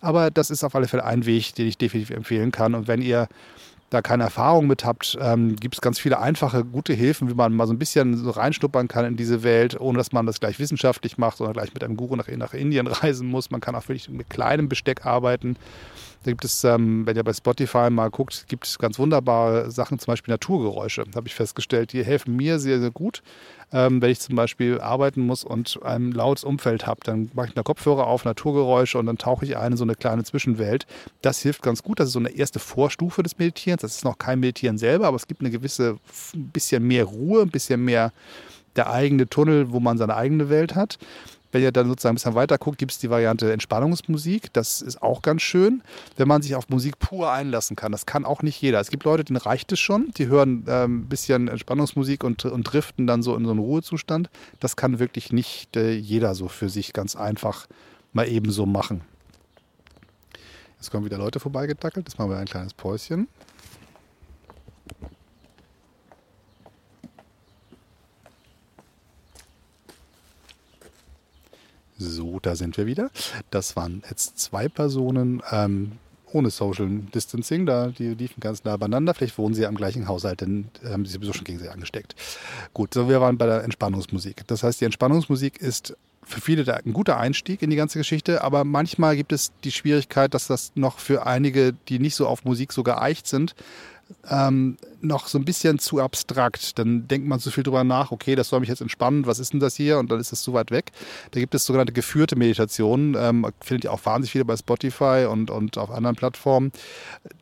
Aber 0.00 0.30
das 0.30 0.50
ist 0.50 0.64
auf 0.64 0.74
alle 0.74 0.88
Fälle 0.88 1.04
ein 1.04 1.26
Weg, 1.26 1.54
den 1.54 1.66
ich 1.66 1.78
definitiv 1.78 2.14
empfehlen 2.14 2.52
kann. 2.52 2.74
Und 2.74 2.88
wenn 2.88 3.02
ihr 3.02 3.28
da 3.90 4.02
keine 4.02 4.22
Erfahrung 4.22 4.68
mit 4.68 4.84
habt, 4.84 5.18
ähm, 5.20 5.56
gibt 5.56 5.74
es 5.74 5.80
ganz 5.80 5.98
viele 5.98 6.20
einfache, 6.20 6.64
gute 6.64 6.92
Hilfen, 6.92 7.28
wie 7.28 7.34
man 7.34 7.52
mal 7.52 7.66
so 7.66 7.72
ein 7.72 7.78
bisschen 7.78 8.16
so 8.16 8.30
reinschnuppern 8.30 8.86
kann 8.86 9.04
in 9.04 9.16
diese 9.16 9.42
Welt, 9.42 9.78
ohne 9.80 9.98
dass 9.98 10.12
man 10.12 10.26
das 10.26 10.38
gleich 10.38 10.60
wissenschaftlich 10.60 11.18
macht 11.18 11.40
oder 11.40 11.52
gleich 11.52 11.74
mit 11.74 11.82
einem 11.82 11.96
Guru 11.96 12.14
nach, 12.14 12.28
nach 12.28 12.54
Indien 12.54 12.86
reisen 12.86 13.28
muss. 13.28 13.50
Man 13.50 13.60
kann 13.60 13.74
auch 13.74 13.88
wirklich 13.88 14.08
mit 14.08 14.30
kleinem 14.30 14.68
Besteck 14.68 15.04
arbeiten. 15.04 15.56
Da 16.22 16.30
gibt 16.30 16.44
es, 16.44 16.64
ähm, 16.64 17.06
wenn 17.06 17.16
ihr 17.16 17.24
bei 17.24 17.32
Spotify 17.32 17.88
mal 17.88 18.10
guckt, 18.10 18.44
gibt 18.46 18.66
es 18.66 18.78
ganz 18.78 18.98
wunderbare 18.98 19.70
Sachen, 19.70 19.98
zum 19.98 20.12
Beispiel 20.12 20.32
Naturgeräusche, 20.32 21.04
habe 21.14 21.28
ich 21.28 21.34
festgestellt. 21.34 21.94
Die 21.94 22.04
helfen 22.04 22.36
mir 22.36 22.58
sehr, 22.58 22.78
sehr 22.78 22.90
gut. 22.90 23.22
Ähm, 23.72 24.02
wenn 24.02 24.10
ich 24.10 24.20
zum 24.20 24.36
Beispiel 24.36 24.80
arbeiten 24.80 25.22
muss 25.22 25.44
und 25.44 25.80
ein 25.82 26.12
lautes 26.12 26.44
Umfeld 26.44 26.86
habe, 26.86 27.00
dann 27.04 27.30
mache 27.34 27.48
ich 27.48 27.56
eine 27.56 27.62
Kopfhörer 27.62 28.06
auf, 28.06 28.24
Naturgeräusche 28.24 28.98
und 28.98 29.06
dann 29.06 29.16
tauche 29.16 29.46
ich 29.46 29.56
ein 29.56 29.72
in 29.72 29.78
so 29.78 29.84
eine 29.84 29.94
kleine 29.94 30.22
Zwischenwelt. 30.24 30.86
Das 31.22 31.40
hilft 31.40 31.62
ganz 31.62 31.82
gut. 31.82 32.00
Das 32.00 32.08
ist 32.08 32.12
so 32.12 32.18
eine 32.18 32.30
erste 32.30 32.58
Vorstufe 32.58 33.22
des 33.22 33.38
Meditierens. 33.38 33.80
Das 33.80 33.96
ist 33.96 34.04
noch 34.04 34.18
kein 34.18 34.40
Meditieren 34.40 34.76
selber, 34.76 35.06
aber 35.06 35.16
es 35.16 35.26
gibt 35.26 35.40
eine 35.40 35.50
gewisse, 35.50 35.98
ein 36.34 36.50
bisschen 36.50 36.86
mehr 36.86 37.04
Ruhe, 37.04 37.42
ein 37.42 37.50
bisschen 37.50 37.82
mehr 37.84 38.12
der 38.76 38.90
eigene 38.90 39.28
Tunnel, 39.28 39.72
wo 39.72 39.80
man 39.80 39.98
seine 39.98 40.16
eigene 40.16 40.50
Welt 40.50 40.74
hat. 40.74 40.98
Wenn 41.52 41.62
ihr 41.62 41.72
dann 41.72 41.88
sozusagen 41.88 42.12
ein 42.12 42.16
bisschen 42.16 42.34
weiter 42.34 42.58
guckt, 42.58 42.78
gibt 42.78 42.92
es 42.92 42.98
die 42.98 43.10
Variante 43.10 43.52
Entspannungsmusik. 43.52 44.52
Das 44.52 44.80
ist 44.82 45.02
auch 45.02 45.22
ganz 45.22 45.42
schön, 45.42 45.82
wenn 46.16 46.28
man 46.28 46.42
sich 46.42 46.54
auf 46.54 46.68
Musik 46.68 46.98
pur 46.98 47.32
einlassen 47.32 47.76
kann. 47.76 47.92
Das 47.92 48.06
kann 48.06 48.24
auch 48.24 48.42
nicht 48.42 48.60
jeder. 48.60 48.80
Es 48.80 48.90
gibt 48.90 49.04
Leute, 49.04 49.24
denen 49.24 49.38
reicht 49.38 49.72
es 49.72 49.80
schon. 49.80 50.10
Die 50.16 50.28
hören 50.28 50.64
ähm, 50.68 51.00
ein 51.00 51.08
bisschen 51.08 51.48
Entspannungsmusik 51.48 52.22
und, 52.24 52.44
und 52.44 52.64
driften 52.64 53.06
dann 53.06 53.22
so 53.22 53.34
in 53.36 53.44
so 53.44 53.50
einen 53.50 53.60
Ruhezustand. 53.60 54.30
Das 54.60 54.76
kann 54.76 54.98
wirklich 54.98 55.32
nicht 55.32 55.76
äh, 55.76 55.92
jeder 55.92 56.34
so 56.34 56.48
für 56.48 56.68
sich 56.68 56.92
ganz 56.92 57.16
einfach 57.16 57.66
mal 58.12 58.28
eben 58.28 58.50
so 58.50 58.66
machen. 58.66 59.02
Jetzt 60.76 60.90
kommen 60.90 61.04
wieder 61.04 61.18
Leute 61.18 61.40
vorbeigedackelt. 61.40 62.08
Jetzt 62.08 62.18
machen 62.18 62.30
wir 62.30 62.38
ein 62.38 62.46
kleines 62.46 62.74
Päuschen. 62.74 63.28
So, 72.00 72.40
da 72.40 72.56
sind 72.56 72.78
wir 72.78 72.86
wieder. 72.86 73.10
Das 73.50 73.76
waren 73.76 74.02
jetzt 74.08 74.38
zwei 74.38 74.70
Personen 74.70 75.42
ähm, 75.50 75.92
ohne 76.32 76.48
Social 76.48 76.88
Distancing. 77.14 77.66
Da, 77.66 77.88
die 77.88 78.14
liefen 78.14 78.40
ganz 78.40 78.64
nah 78.64 78.78
beieinander. 78.78 79.12
Vielleicht 79.12 79.36
wohnen 79.36 79.54
sie 79.54 79.62
ja 79.62 79.68
im 79.68 79.74
gleichen 79.74 80.08
Haushalt, 80.08 80.40
denn 80.40 80.68
äh, 80.82 80.92
haben 80.92 81.04
sie 81.04 81.12
sowieso 81.12 81.34
schon 81.34 81.44
gegen 81.44 81.58
sie 81.58 81.68
angesteckt. 81.68 82.14
Gut, 82.72 82.94
so 82.94 83.10
wir 83.10 83.20
waren 83.20 83.36
bei 83.36 83.44
der 83.44 83.64
Entspannungsmusik. 83.64 84.46
Das 84.46 84.62
heißt, 84.62 84.80
die 84.80 84.86
Entspannungsmusik 84.86 85.60
ist 85.60 85.94
für 86.22 86.40
viele 86.40 86.74
ein 86.74 86.94
guter 86.94 87.18
Einstieg 87.18 87.60
in 87.60 87.68
die 87.68 87.76
ganze 87.76 87.98
Geschichte, 87.98 88.42
aber 88.42 88.64
manchmal 88.64 89.16
gibt 89.16 89.32
es 89.32 89.52
die 89.64 89.72
Schwierigkeit, 89.72 90.32
dass 90.32 90.46
das 90.46 90.72
noch 90.76 91.00
für 91.00 91.26
einige, 91.26 91.74
die 91.88 91.98
nicht 91.98 92.14
so 92.14 92.26
auf 92.26 92.44
Musik 92.44 92.72
so 92.72 92.82
geeicht 92.82 93.26
sind, 93.26 93.54
ähm, 94.28 94.76
noch 95.00 95.26
so 95.26 95.38
ein 95.38 95.44
bisschen 95.44 95.78
zu 95.78 96.00
abstrakt. 96.00 96.78
Dann 96.78 97.08
denkt 97.08 97.26
man 97.26 97.38
so 97.38 97.50
viel 97.50 97.64
drüber 97.64 97.84
nach, 97.84 98.10
okay, 98.10 98.34
das 98.34 98.48
soll 98.48 98.60
mich 98.60 98.68
jetzt 98.68 98.82
entspannen, 98.82 99.26
was 99.26 99.38
ist 99.38 99.52
denn 99.52 99.60
das 99.60 99.76
hier? 99.76 99.98
Und 99.98 100.10
dann 100.10 100.20
ist 100.20 100.32
das 100.32 100.42
zu 100.42 100.52
weit 100.52 100.70
weg. 100.70 100.92
Da 101.30 101.40
gibt 101.40 101.54
es 101.54 101.64
sogenannte 101.64 101.92
geführte 101.92 102.36
Meditationen, 102.36 103.16
ähm, 103.18 103.46
findet 103.60 103.84
ihr 103.84 103.92
auch 103.92 104.04
wahnsinnig 104.04 104.32
viele 104.32 104.44
bei 104.44 104.56
Spotify 104.56 105.26
und, 105.30 105.50
und 105.50 105.78
auf 105.78 105.90
anderen 105.90 106.16
Plattformen, 106.16 106.72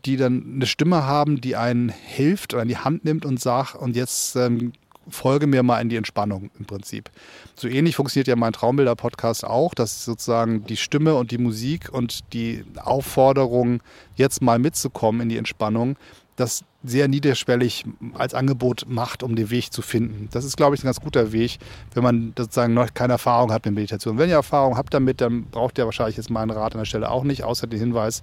die 0.04 0.16
dann 0.16 0.54
eine 0.54 0.66
Stimme 0.66 1.04
haben, 1.04 1.40
die 1.40 1.56
einen 1.56 1.88
hilft 1.88 2.54
oder 2.54 2.62
in 2.62 2.68
die 2.68 2.78
Hand 2.78 3.04
nimmt 3.04 3.24
und 3.24 3.40
sagt, 3.40 3.74
und 3.74 3.96
jetzt 3.96 4.36
ähm, 4.36 4.72
folge 5.10 5.46
mir 5.46 5.62
mal 5.62 5.80
in 5.80 5.88
die 5.88 5.96
Entspannung 5.96 6.50
im 6.58 6.66
Prinzip. 6.66 7.10
So 7.54 7.68
ähnlich 7.68 7.96
funktioniert 7.96 8.28
ja 8.28 8.36
mein 8.36 8.52
Traumbilder-Podcast 8.52 9.44
auch, 9.44 9.74
dass 9.74 10.04
sozusagen 10.04 10.64
die 10.64 10.76
Stimme 10.76 11.14
und 11.14 11.30
die 11.30 11.38
Musik 11.38 11.92
und 11.92 12.32
die 12.32 12.64
Aufforderung, 12.76 13.80
jetzt 14.16 14.42
mal 14.42 14.58
mitzukommen 14.58 15.22
in 15.22 15.28
die 15.28 15.36
Entspannung, 15.36 15.96
das 16.38 16.64
sehr 16.88 17.08
niederschwellig 17.08 17.84
als 18.14 18.34
Angebot 18.34 18.86
macht, 18.88 19.22
um 19.22 19.36
den 19.36 19.50
Weg 19.50 19.72
zu 19.72 19.82
finden. 19.82 20.28
Das 20.32 20.44
ist, 20.44 20.56
glaube 20.56 20.74
ich, 20.74 20.82
ein 20.82 20.86
ganz 20.86 21.00
guter 21.00 21.32
Weg, 21.32 21.58
wenn 21.94 22.02
man 22.02 22.32
sozusagen 22.36 22.74
noch 22.74 22.92
keine 22.94 23.14
Erfahrung 23.14 23.52
hat 23.52 23.64
mit 23.64 23.74
Meditation. 23.74 24.18
Wenn 24.18 24.28
ihr 24.28 24.36
Erfahrung 24.36 24.76
habt 24.76 24.94
damit, 24.94 25.20
dann 25.20 25.44
braucht 25.44 25.78
ihr 25.78 25.84
wahrscheinlich 25.84 26.16
jetzt 26.16 26.30
meinen 26.30 26.50
Rat 26.50 26.74
an 26.74 26.80
der 26.80 26.84
Stelle 26.84 27.10
auch 27.10 27.24
nicht, 27.24 27.44
außer 27.44 27.66
den 27.66 27.78
Hinweis, 27.78 28.22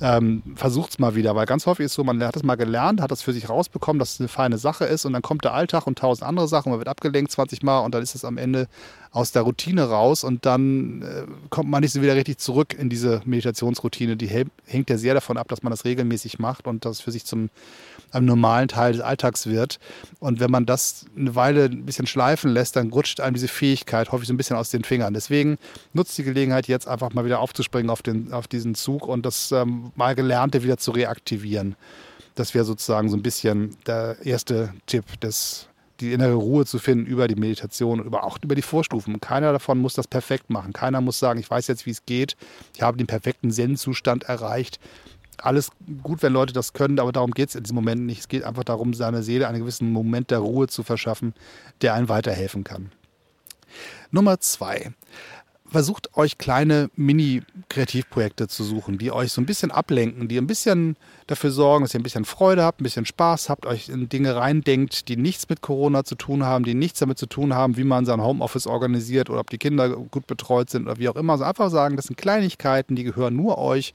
ähm, 0.00 0.42
versucht 0.56 0.90
es 0.90 0.98
mal 0.98 1.14
wieder, 1.14 1.36
weil 1.36 1.46
ganz 1.46 1.66
häufig 1.66 1.86
ist 1.86 1.92
es 1.92 1.96
so, 1.96 2.04
man 2.04 2.22
hat 2.22 2.36
es 2.36 2.42
mal 2.42 2.56
gelernt, 2.56 3.00
hat 3.00 3.10
das 3.10 3.22
für 3.22 3.32
sich 3.32 3.48
rausbekommen, 3.48 3.98
dass 3.98 4.14
es 4.14 4.20
eine 4.20 4.28
feine 4.28 4.58
Sache 4.58 4.84
ist 4.84 5.04
und 5.04 5.12
dann 5.12 5.22
kommt 5.22 5.44
der 5.44 5.54
Alltag 5.54 5.86
und 5.86 5.98
tausend 5.98 6.26
andere 6.26 6.48
Sachen, 6.48 6.70
man 6.70 6.78
wird 6.80 6.88
abgelenkt 6.88 7.30
20 7.32 7.62
Mal 7.62 7.80
und 7.80 7.94
dann 7.94 8.02
ist 8.02 8.14
es 8.14 8.24
am 8.24 8.38
Ende 8.38 8.68
aus 9.12 9.32
der 9.32 9.42
Routine 9.42 9.84
raus 9.88 10.22
und 10.22 10.46
dann 10.46 11.02
äh, 11.02 11.26
kommt 11.50 11.68
man 11.68 11.80
nicht 11.80 11.92
so 11.92 12.00
wieder 12.00 12.14
richtig 12.14 12.38
zurück 12.38 12.74
in 12.74 12.88
diese 12.88 13.20
Meditationsroutine. 13.24 14.16
Die 14.16 14.28
hängt 14.28 14.88
ja 14.88 14.98
sehr 14.98 15.14
davon 15.14 15.36
ab, 15.36 15.48
dass 15.48 15.62
man 15.62 15.70
das 15.70 15.84
regelmäßig 15.84 16.38
macht 16.38 16.66
und 16.66 16.84
das 16.84 17.00
für 17.00 17.10
sich 17.10 17.24
zum 17.24 17.50
einem 18.12 18.26
normalen 18.26 18.68
Teil 18.68 18.92
des 18.92 19.00
Alltags 19.00 19.46
wird. 19.46 19.78
Und 20.18 20.40
wenn 20.40 20.50
man 20.50 20.66
das 20.66 21.06
eine 21.16 21.34
Weile 21.34 21.64
ein 21.64 21.86
bisschen 21.86 22.06
schleifen 22.06 22.52
lässt, 22.52 22.76
dann 22.76 22.90
rutscht 22.90 23.20
einem 23.20 23.34
diese 23.34 23.48
Fähigkeit 23.48 24.12
häufig 24.12 24.28
so 24.28 24.34
ein 24.34 24.36
bisschen 24.36 24.56
aus 24.56 24.70
den 24.70 24.84
Fingern. 24.84 25.14
Deswegen 25.14 25.58
nutzt 25.92 26.16
die 26.18 26.24
Gelegenheit, 26.24 26.68
jetzt 26.68 26.88
einfach 26.88 27.12
mal 27.12 27.24
wieder 27.24 27.40
aufzuspringen 27.40 27.90
auf, 27.90 28.02
den, 28.02 28.32
auf 28.32 28.48
diesen 28.48 28.74
Zug 28.74 29.06
und 29.06 29.24
das 29.26 29.52
ähm, 29.52 29.92
mal 29.94 30.14
Gelernte 30.14 30.62
wieder 30.62 30.76
zu 30.76 30.90
reaktivieren. 30.90 31.76
Das 32.34 32.54
wäre 32.54 32.64
sozusagen 32.64 33.08
so 33.08 33.16
ein 33.16 33.22
bisschen 33.22 33.76
der 33.86 34.16
erste 34.24 34.72
Tipp 34.86 35.20
des 35.20 35.66
die 36.00 36.12
innere 36.12 36.34
Ruhe 36.34 36.64
zu 36.64 36.78
finden 36.78 37.06
über 37.06 37.28
die 37.28 37.34
Meditation, 37.34 38.02
über, 38.02 38.24
auch 38.24 38.38
über 38.42 38.54
die 38.54 38.62
Vorstufen. 38.62 39.20
Keiner 39.20 39.52
davon 39.52 39.78
muss 39.78 39.94
das 39.94 40.08
perfekt 40.08 40.48
machen. 40.50 40.72
Keiner 40.72 41.00
muss 41.00 41.18
sagen, 41.18 41.38
ich 41.38 41.50
weiß 41.50 41.66
jetzt, 41.66 41.86
wie 41.86 41.90
es 41.90 42.06
geht. 42.06 42.36
Ich 42.74 42.82
habe 42.82 42.96
den 42.96 43.06
perfekten 43.06 43.50
Zen-Zustand 43.50 44.24
erreicht 44.24 44.80
alles 45.44 45.70
gut, 46.02 46.22
wenn 46.22 46.32
Leute 46.32 46.52
das 46.52 46.72
können, 46.72 46.98
aber 46.98 47.12
darum 47.12 47.32
geht 47.32 47.50
es 47.50 47.54
in 47.54 47.62
diesem 47.62 47.76
Moment 47.76 48.02
nicht. 48.02 48.20
Es 48.20 48.28
geht 48.28 48.44
einfach 48.44 48.64
darum, 48.64 48.94
seiner 48.94 49.22
Seele 49.22 49.48
einen 49.48 49.60
gewissen 49.60 49.92
Moment 49.92 50.30
der 50.30 50.38
Ruhe 50.38 50.68
zu 50.68 50.82
verschaffen, 50.82 51.34
der 51.82 51.94
einem 51.94 52.08
weiterhelfen 52.08 52.64
kann. 52.64 52.92
Nummer 54.10 54.40
zwei 54.40 54.92
versucht 55.70 56.16
euch 56.16 56.38
kleine 56.38 56.90
Mini-Kreativprojekte 56.96 58.48
zu 58.48 58.64
suchen, 58.64 58.98
die 58.98 59.12
euch 59.12 59.32
so 59.32 59.40
ein 59.40 59.46
bisschen 59.46 59.70
ablenken, 59.70 60.28
die 60.28 60.36
ein 60.36 60.46
bisschen 60.46 60.96
dafür 61.26 61.50
sorgen, 61.50 61.84
dass 61.84 61.94
ihr 61.94 62.00
ein 62.00 62.04
bisschen 62.04 62.24
Freude 62.24 62.64
habt, 62.64 62.80
ein 62.80 62.84
bisschen 62.84 63.06
Spaß 63.06 63.48
habt, 63.48 63.66
euch 63.66 63.88
in 63.88 64.08
Dinge 64.08 64.34
reindenkt, 64.34 65.08
die 65.08 65.16
nichts 65.16 65.48
mit 65.48 65.60
Corona 65.60 66.04
zu 66.04 66.16
tun 66.16 66.44
haben, 66.44 66.64
die 66.64 66.74
nichts 66.74 66.98
damit 66.98 67.18
zu 67.18 67.26
tun 67.26 67.54
haben, 67.54 67.76
wie 67.76 67.84
man 67.84 68.04
sein 68.04 68.20
Homeoffice 68.20 68.66
organisiert 68.66 69.30
oder 69.30 69.40
ob 69.40 69.50
die 69.50 69.58
Kinder 69.58 69.90
gut 69.90 70.26
betreut 70.26 70.70
sind 70.70 70.86
oder 70.86 70.98
wie 70.98 71.08
auch 71.08 71.16
immer. 71.16 71.34
Also 71.34 71.44
einfach 71.44 71.70
sagen, 71.70 71.96
das 71.96 72.06
sind 72.06 72.16
Kleinigkeiten, 72.16 72.96
die 72.96 73.04
gehören 73.04 73.36
nur 73.36 73.58
euch. 73.58 73.94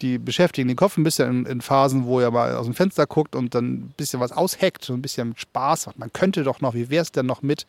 Die 0.00 0.18
beschäftigen 0.18 0.68
den 0.68 0.76
Kopf 0.76 0.96
ein 0.96 1.04
bisschen 1.04 1.30
in, 1.30 1.46
in, 1.46 1.60
Phasen, 1.60 2.04
wo 2.04 2.20
er 2.20 2.30
mal 2.30 2.54
aus 2.56 2.66
dem 2.66 2.74
Fenster 2.74 3.06
guckt 3.06 3.36
und 3.36 3.54
dann 3.54 3.74
ein 3.74 3.94
bisschen 3.96 4.20
was 4.20 4.32
ausheckt, 4.32 4.84
so 4.84 4.92
ein 4.92 5.02
bisschen 5.02 5.34
Spaß 5.36 5.86
macht. 5.86 5.98
Man 5.98 6.12
könnte 6.12 6.42
doch 6.42 6.60
noch, 6.60 6.74
wie 6.74 6.90
wäre 6.90 7.02
es 7.02 7.12
denn 7.12 7.26
noch 7.26 7.42
mit? 7.42 7.66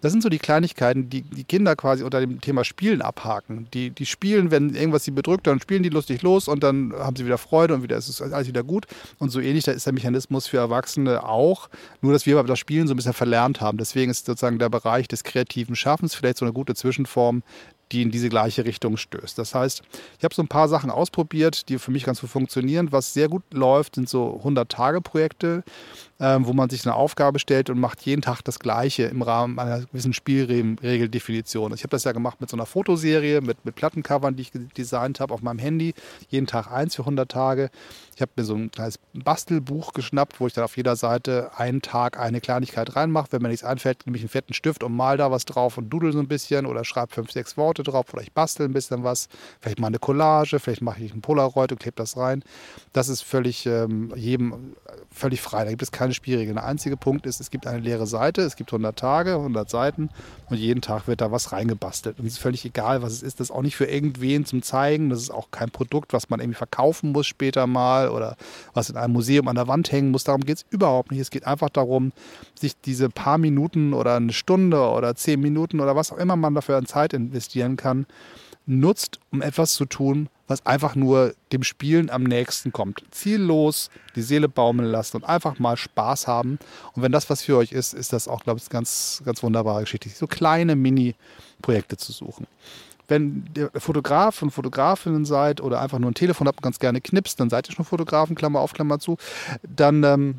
Das 0.00 0.12
sind 0.12 0.22
so 0.22 0.28
die 0.28 0.38
Kleinigkeiten, 0.38 1.10
die 1.10 1.22
die 1.22 1.44
Kinder 1.44 1.76
quasi 1.76 2.04
unter 2.04 2.20
dem 2.20 2.40
Thema 2.40 2.64
Spielen 2.64 3.02
abhaken. 3.02 3.68
Die, 3.74 3.90
die 3.90 4.06
spielen, 4.06 4.50
wenn 4.50 4.74
irgendwas 4.74 5.04
sie 5.04 5.10
bedrückt, 5.10 5.46
dann 5.46 5.60
spielen 5.60 5.82
die 5.82 5.88
lustig 5.88 6.22
los 6.22 6.48
und 6.48 6.62
dann 6.62 6.92
haben 6.92 7.16
sie 7.16 7.26
wieder 7.26 7.38
Freude 7.38 7.74
und 7.74 7.82
wieder 7.82 7.96
ist 7.96 8.20
alles 8.20 8.48
wieder 8.48 8.62
gut. 8.62 8.86
Und 9.18 9.30
so 9.30 9.40
ähnlich, 9.40 9.64
da 9.64 9.72
ist 9.72 9.86
der 9.86 9.92
Mechanismus 9.92 10.46
für 10.46 10.58
Erwachsene 10.58 11.24
auch, 11.24 11.68
nur 12.00 12.12
dass 12.12 12.26
wir 12.26 12.42
das 12.42 12.58
Spielen 12.58 12.86
so 12.86 12.94
ein 12.94 12.96
bisschen 12.96 13.12
verlernt 13.12 13.60
haben. 13.60 13.78
Deswegen 13.78 14.10
ist 14.10 14.26
sozusagen 14.26 14.58
der 14.58 14.68
Bereich 14.68 15.08
des 15.08 15.24
kreativen 15.24 15.76
Schaffens 15.76 16.14
vielleicht 16.14 16.38
so 16.38 16.44
eine 16.44 16.52
gute 16.52 16.74
Zwischenform, 16.74 17.42
die 17.94 18.02
in 18.02 18.10
diese 18.10 18.28
gleiche 18.28 18.64
Richtung 18.64 18.96
stößt. 18.96 19.38
Das 19.38 19.54
heißt, 19.54 19.82
ich 20.18 20.24
habe 20.24 20.34
so 20.34 20.42
ein 20.42 20.48
paar 20.48 20.68
Sachen 20.68 20.90
ausprobiert, 20.90 21.68
die 21.68 21.78
für 21.78 21.92
mich 21.92 22.04
ganz 22.04 22.20
gut 22.20 22.30
funktionieren. 22.30 22.90
Was 22.90 23.14
sehr 23.14 23.28
gut 23.28 23.44
läuft, 23.52 23.94
sind 23.94 24.08
so 24.08 24.40
100-Tage-Projekte, 24.44 25.54
ähm, 25.54 25.62
wo 26.40 26.52
man 26.52 26.70
sich 26.70 26.86
eine 26.86 26.94
Aufgabe 26.94 27.38
stellt 27.38 27.70
und 27.70 27.78
macht 27.78 28.02
jeden 28.02 28.22
Tag 28.22 28.42
das 28.42 28.58
Gleiche 28.58 29.04
im 29.04 29.22
Rahmen 29.22 29.58
einer 29.58 29.80
gewissen 29.80 30.12
Spielregeldefinition. 30.12 31.72
Ich 31.74 31.82
habe 31.82 31.90
das 31.90 32.04
ja 32.04 32.12
gemacht 32.12 32.40
mit 32.40 32.50
so 32.50 32.56
einer 32.56 32.66
Fotoserie, 32.66 33.40
mit, 33.40 33.64
mit 33.64 33.74
Plattencovern, 33.74 34.36
die 34.36 34.42
ich 34.42 34.52
designt 34.76 35.20
habe 35.20 35.34
auf 35.34 35.42
meinem 35.42 35.58
Handy. 35.58 35.94
Jeden 36.28 36.46
Tag 36.46 36.70
eins 36.70 36.94
für 36.94 37.02
100 37.02 37.30
Tage. 37.30 37.70
Ich 38.14 38.22
habe 38.22 38.30
mir 38.36 38.44
so 38.44 38.54
ein 38.54 38.70
kleines 38.70 38.98
Bastelbuch 39.12 39.92
geschnappt, 39.92 40.40
wo 40.40 40.46
ich 40.46 40.52
dann 40.52 40.64
auf 40.64 40.76
jeder 40.76 40.96
Seite 40.96 41.50
einen 41.56 41.82
Tag 41.82 42.18
eine 42.18 42.40
Kleinigkeit 42.40 42.94
reinmache. 42.94 43.28
Wenn 43.30 43.42
mir 43.42 43.48
nichts 43.48 43.64
einfällt, 43.64 44.06
nehme 44.06 44.16
ich 44.16 44.22
einen 44.22 44.28
fetten 44.28 44.54
Stift 44.54 44.84
und 44.84 44.94
mal 44.94 45.16
da 45.16 45.30
was 45.30 45.44
drauf 45.44 45.78
und 45.78 45.90
dudel 45.90 46.12
so 46.12 46.20
ein 46.20 46.28
bisschen 46.28 46.66
oder 46.66 46.84
schreibe 46.84 47.12
fünf, 47.12 47.32
sechs 47.32 47.56
Worte 47.56 47.82
drauf 47.82 48.12
oder 48.14 48.22
ich 48.22 48.32
bastel 48.32 48.66
ein 48.66 48.72
bisschen 48.72 49.02
was. 49.02 49.28
Vielleicht 49.60 49.80
mal 49.80 49.88
eine 49.88 49.98
Collage, 49.98 50.60
vielleicht 50.60 50.82
mache 50.82 51.02
ich 51.02 51.12
ein 51.12 51.22
Polaroid 51.22 51.72
und 51.72 51.80
klebe 51.80 51.96
das 51.96 52.16
rein. 52.16 52.44
Das 52.92 53.08
ist 53.08 53.22
völlig 53.22 53.66
ähm, 53.66 54.12
jedem 54.14 54.74
völlig 55.10 55.40
frei. 55.40 55.64
Da 55.64 55.70
gibt 55.70 55.82
es 55.82 55.92
keine 55.92 56.13
Spielregeln. 56.14 56.56
Der 56.56 56.64
einzige 56.64 56.96
Punkt 56.96 57.26
ist, 57.26 57.40
es 57.40 57.50
gibt 57.50 57.66
eine 57.66 57.80
leere 57.80 58.06
Seite, 58.06 58.42
es 58.42 58.56
gibt 58.56 58.72
100 58.72 58.98
Tage, 58.98 59.34
100 59.34 59.68
Seiten 59.68 60.10
und 60.48 60.56
jeden 60.56 60.80
Tag 60.80 61.06
wird 61.06 61.20
da 61.20 61.30
was 61.30 61.52
reingebastelt. 61.52 62.18
Und 62.18 62.26
es 62.26 62.34
ist 62.34 62.38
völlig 62.38 62.64
egal, 62.64 63.02
was 63.02 63.12
es 63.12 63.22
ist. 63.22 63.40
Das 63.40 63.50
ist 63.50 63.54
auch 63.54 63.62
nicht 63.62 63.76
für 63.76 63.86
irgendwen 63.86 64.44
zum 64.44 64.62
Zeigen. 64.62 65.10
Das 65.10 65.20
ist 65.20 65.30
auch 65.30 65.50
kein 65.50 65.70
Produkt, 65.70 66.12
was 66.12 66.30
man 66.30 66.40
irgendwie 66.40 66.56
verkaufen 66.56 67.12
muss 67.12 67.26
später 67.26 67.66
mal 67.66 68.08
oder 68.08 68.36
was 68.72 68.90
in 68.90 68.96
einem 68.96 69.12
Museum 69.12 69.48
an 69.48 69.56
der 69.56 69.68
Wand 69.68 69.92
hängen 69.92 70.10
muss. 70.10 70.24
Darum 70.24 70.42
geht 70.42 70.58
es 70.58 70.66
überhaupt 70.70 71.10
nicht. 71.10 71.20
Es 71.20 71.30
geht 71.30 71.46
einfach 71.46 71.68
darum, 71.68 72.12
sich 72.58 72.80
diese 72.80 73.08
paar 73.08 73.38
Minuten 73.38 73.92
oder 73.92 74.16
eine 74.16 74.32
Stunde 74.32 74.80
oder 74.80 75.14
zehn 75.14 75.40
Minuten 75.40 75.80
oder 75.80 75.96
was 75.96 76.12
auch 76.12 76.18
immer 76.18 76.36
man 76.36 76.54
dafür 76.54 76.76
an 76.76 76.86
Zeit 76.86 77.12
investieren 77.12 77.76
kann, 77.76 78.06
nutzt, 78.66 79.20
um 79.30 79.42
etwas 79.42 79.74
zu 79.74 79.84
tun, 79.84 80.28
was 80.46 80.64
einfach 80.66 80.94
nur 80.94 81.34
dem 81.52 81.62
Spielen 81.62 82.10
am 82.10 82.22
nächsten 82.22 82.72
kommt. 82.72 83.02
Ziellos, 83.10 83.90
die 84.14 84.22
Seele 84.22 84.48
baumeln 84.48 84.90
lassen 84.90 85.18
und 85.18 85.24
einfach 85.24 85.58
mal 85.58 85.76
Spaß 85.76 86.26
haben. 86.26 86.58
Und 86.94 87.02
wenn 87.02 87.12
das 87.12 87.30
was 87.30 87.42
für 87.42 87.56
euch 87.56 87.72
ist, 87.72 87.94
ist 87.94 88.12
das 88.12 88.28
auch, 88.28 88.44
glaube 88.44 88.58
ich, 88.58 88.64
eine 88.64 88.72
ganz, 88.72 89.22
ganz 89.24 89.42
wunderbare 89.42 89.82
Geschichte. 89.82 90.08
So 90.10 90.26
kleine 90.26 90.76
Mini-Projekte 90.76 91.96
zu 91.96 92.12
suchen. 92.12 92.46
Wenn 93.06 93.44
ihr 93.56 93.70
Fotograf 93.76 94.40
und 94.42 94.50
Fotografinnen 94.50 95.24
seid 95.24 95.60
oder 95.60 95.80
einfach 95.80 95.98
nur 95.98 96.10
ein 96.10 96.14
Telefon 96.14 96.46
habt 96.46 96.58
und 96.58 96.62
ganz 96.62 96.78
gerne 96.78 97.00
knipst, 97.00 97.38
dann 97.38 97.50
seid 97.50 97.68
ihr 97.68 97.74
schon 97.74 97.84
Fotografen, 97.84 98.34
Klammer 98.34 98.60
auf, 98.60 98.72
Klammer 98.72 98.98
zu, 98.98 99.18
dann 99.62 100.02
ähm, 100.04 100.36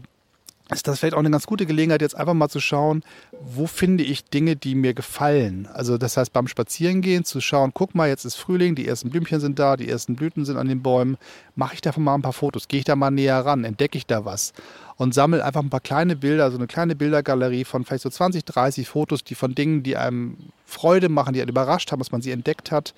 ist 0.72 0.88
das 0.88 1.00
vielleicht 1.00 1.13
auch 1.13 1.19
eine 1.19 1.29
ganz 1.29 1.45
gute 1.45 1.67
Gelegenheit, 1.67 2.01
jetzt 2.01 2.17
einfach 2.17 2.34
mal 2.34 2.50
zu 2.50 2.60
schauen, 2.60 3.03
wo 3.39 3.67
finde 3.67 4.03
ich 4.03 4.25
Dinge, 4.25 4.55
die 4.55 4.74
mir 4.74 4.95
gefallen. 4.95 5.67
Also 5.72 6.00
das 6.00 6.17
heißt 6.17 6.34
beim 6.34 6.48
Spazierengehen 6.48 7.24
zu 7.24 7.39
schauen, 7.39 7.72
guck 7.74 7.93
mal, 7.93 8.10
jetzt 8.10 8.25
ist 8.25 8.36
Frühling, 8.36 8.74
die 8.74 8.88
ersten 8.88 9.12
Blümchen 9.12 9.39
sind 9.39 9.60
da, 9.60 9.77
die 9.77 9.88
ersten 9.88 10.15
Blüten 10.15 10.43
sind 10.43 10.57
an 10.57 10.67
den 10.67 10.81
Bäumen. 10.81 11.17
Mache 11.55 11.75
ich 11.75 11.81
davon 11.81 12.03
mal 12.03 12.15
ein 12.15 12.24
paar 12.24 12.34
Fotos? 12.34 12.67
Gehe 12.67 12.79
ich 12.79 12.86
da 12.86 12.95
mal 12.95 13.12
näher 13.12 13.45
ran? 13.45 13.63
Entdecke 13.63 13.98
ich 13.98 14.07
da 14.07 14.25
was? 14.25 14.53
Und 14.98 15.13
sammle 15.13 15.45
einfach 15.45 15.62
ein 15.62 15.69
paar 15.69 15.81
kleine 15.81 16.15
Bilder, 16.15 16.50
so 16.50 16.57
eine 16.57 16.67
kleine 16.67 16.95
Bildergalerie 16.95 17.63
von 17.63 17.86
vielleicht 17.86 18.03
so 18.03 18.10
20, 18.10 18.43
30 18.45 18.88
Fotos, 18.89 19.24
die 19.24 19.36
von 19.36 19.53
Dingen, 19.53 19.84
die 19.84 19.98
einem 19.98 20.38
Freude 20.65 21.10
machen, 21.10 21.34
die 21.34 21.41
einen 21.41 21.50
überrascht 21.50 21.91
haben, 21.91 22.00
dass 22.00 22.12
man 22.12 22.24
sie 22.24 22.31
entdeckt 22.31 22.72
hat 22.72 22.95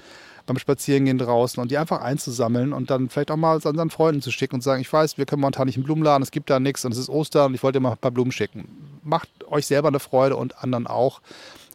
beim 0.48 0.58
Spazierengehen 0.58 1.18
draußen 1.18 1.62
und 1.62 1.70
die 1.70 1.78
einfach 1.78 2.02
einzusammeln 2.02 2.74
und 2.74 2.90
dann 2.90 3.10
vielleicht 3.10 3.30
auch 3.30 3.38
mal 3.38 3.56
an 3.56 3.62
seinen 3.62 3.90
Freunden 3.92 4.22
zu 4.22 4.32
schicken 4.32 4.56
und 4.56 4.62
sagen, 4.62 4.82
ich 4.82 4.92
weiß, 4.92 5.18
wir 5.18 5.26
können 5.26 5.42
momentan 5.42 5.68
nicht 5.68 5.78
im 5.78 5.84
Blumenladen, 5.84 6.24
es 6.24 6.32
gibt 6.32 6.50
da 6.50 6.60
nichts 6.60 6.84
und 6.86 6.94
es 6.94 6.98
ist 6.98 7.10
Ostern 7.10 7.48
und 7.48 7.54
ich 7.54 7.62
wollte 7.62 7.78
dir 7.78 7.84
mal 7.84 7.92
ein 7.92 7.98
paar 7.98 8.12
Blumen 8.12 8.32
schicken. 8.32 8.68
Macht 9.04 9.30
euch 9.50 9.68
selber 9.68 9.90
eine 9.90 10.00
Freude 10.00 10.36
und 10.36 10.64
anderen 10.64 10.88
auch. 10.88 11.22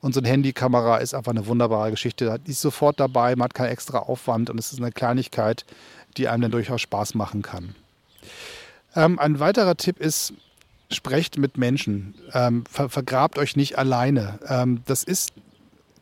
Und 0.01 0.15
so 0.15 0.21
eine 0.21 0.29
Handykamera 0.29 0.97
ist 0.97 1.15
einfach 1.15 1.31
eine 1.31 1.47
wunderbare 1.47 1.93
Geschichte. 1.93 2.41
Die 2.45 2.51
ist 2.51 2.61
sofort 2.61 2.99
dabei, 2.99 3.37
man 3.37 3.45
hat 3.45 3.55
keinen 3.55 3.71
extra 3.71 4.01
Aufwand 4.01 4.51
und 4.51 4.59
es 4.59 4.73
ist 4.73 4.81
eine 4.81 4.91
Kleinigkeit, 4.91 5.65
die 6.17 6.27
einem 6.27 6.43
dann 6.43 6.51
durchaus 6.51 6.81
Spaß 6.81 7.15
machen 7.15 7.43
kann. 7.43 7.77
Ähm, 8.97 9.19
ein 9.19 9.39
weiterer 9.39 9.77
Tipp 9.77 10.01
ist, 10.01 10.33
sprecht 10.91 11.39
mit 11.39 11.57
Menschen. 11.57 12.15
Ähm, 12.33 12.65
ver 12.69 12.89
vergrabt 12.89 13.39
euch 13.39 13.55
nicht 13.55 13.79
alleine. 13.79 14.39
Ähm, 14.49 14.83
das 14.87 15.05
ist 15.05 15.33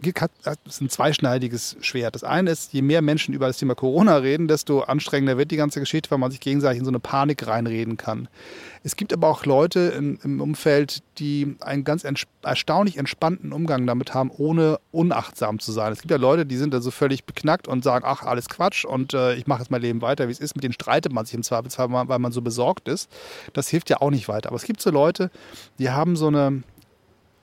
das 0.02 0.58
ist 0.66 0.80
ein 0.80 0.88
zweischneidiges 0.88 1.76
Schwert. 1.80 2.14
Das 2.14 2.24
eine 2.24 2.50
ist, 2.50 2.72
je 2.72 2.82
mehr 2.82 3.02
Menschen 3.02 3.34
über 3.34 3.46
das 3.46 3.58
Thema 3.58 3.74
Corona 3.74 4.16
reden, 4.16 4.48
desto 4.48 4.80
anstrengender 4.80 5.36
wird 5.36 5.50
die 5.50 5.56
ganze 5.56 5.80
Geschichte, 5.80 6.10
weil 6.10 6.18
man 6.18 6.30
sich 6.30 6.40
gegenseitig 6.40 6.78
in 6.78 6.84
so 6.84 6.90
eine 6.90 7.00
Panik 7.00 7.46
reinreden 7.46 7.96
kann. 7.96 8.28
Es 8.82 8.96
gibt 8.96 9.12
aber 9.12 9.28
auch 9.28 9.44
Leute 9.44 9.92
in, 9.96 10.18
im 10.22 10.40
Umfeld, 10.40 11.02
die 11.18 11.56
einen 11.60 11.84
ganz 11.84 12.04
ents 12.04 12.26
erstaunlich 12.42 12.96
entspannten 12.96 13.52
Umgang 13.52 13.86
damit 13.86 14.14
haben, 14.14 14.30
ohne 14.30 14.78
unachtsam 14.92 15.58
zu 15.58 15.72
sein. 15.72 15.92
Es 15.92 16.00
gibt 16.00 16.10
ja 16.10 16.16
Leute, 16.16 16.46
die 16.46 16.56
sind 16.56 16.72
da 16.72 16.80
so 16.80 16.90
völlig 16.90 17.24
beknackt 17.24 17.68
und 17.68 17.84
sagen, 17.84 18.04
ach, 18.08 18.22
alles 18.22 18.48
Quatsch 18.48 18.86
und 18.86 19.12
äh, 19.12 19.34
ich 19.34 19.46
mache 19.46 19.60
jetzt 19.60 19.70
mein 19.70 19.82
Leben 19.82 20.00
weiter, 20.00 20.28
wie 20.28 20.32
es 20.32 20.40
ist. 20.40 20.54
Mit 20.54 20.64
denen 20.64 20.72
streitet 20.72 21.12
man 21.12 21.26
sich 21.26 21.34
im 21.34 21.42
Zweifelsfall, 21.42 21.90
weil 21.90 22.18
man 22.18 22.32
so 22.32 22.40
besorgt 22.40 22.88
ist. 22.88 23.10
Das 23.52 23.68
hilft 23.68 23.90
ja 23.90 24.00
auch 24.00 24.10
nicht 24.10 24.28
weiter. 24.28 24.48
Aber 24.48 24.56
es 24.56 24.64
gibt 24.64 24.80
so 24.80 24.90
Leute, 24.90 25.30
die 25.78 25.90
haben 25.90 26.16
so 26.16 26.28
eine, 26.28 26.62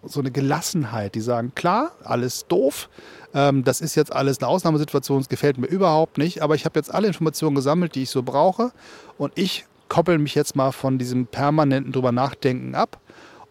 so 0.04 0.20
eine 0.20 0.32
Gelassenheit, 0.32 1.16
die 1.16 1.22
sagen, 1.22 1.54
klar, 1.56 1.92
alles 2.04 2.46
doof, 2.48 2.90
ähm, 3.34 3.64
das 3.64 3.82
ist 3.82 3.96
jetzt 3.96 4.14
alles 4.14 4.40
eine 4.40 4.48
Ausnahmesituation, 4.48 5.22
es 5.22 5.30
gefällt 5.30 5.58
mir 5.58 5.68
überhaupt 5.68 6.18
nicht, 6.18 6.42
aber 6.42 6.56
ich 6.56 6.66
habe 6.66 6.80
jetzt 6.80 6.94
alle 6.94 7.08
Informationen 7.08 7.56
gesammelt, 7.56 7.96
die 7.96 8.04
ich 8.04 8.10
so 8.10 8.24
brauche 8.24 8.72
und 9.18 9.34
ich 9.36 9.66
koppel 9.90 10.18
mich 10.18 10.36
jetzt 10.36 10.56
mal 10.56 10.72
von 10.72 10.98
diesem 10.98 11.28
permanenten 11.28 11.92
drüber 11.92 12.12
nachdenken 12.12 12.76
ab 12.76 13.00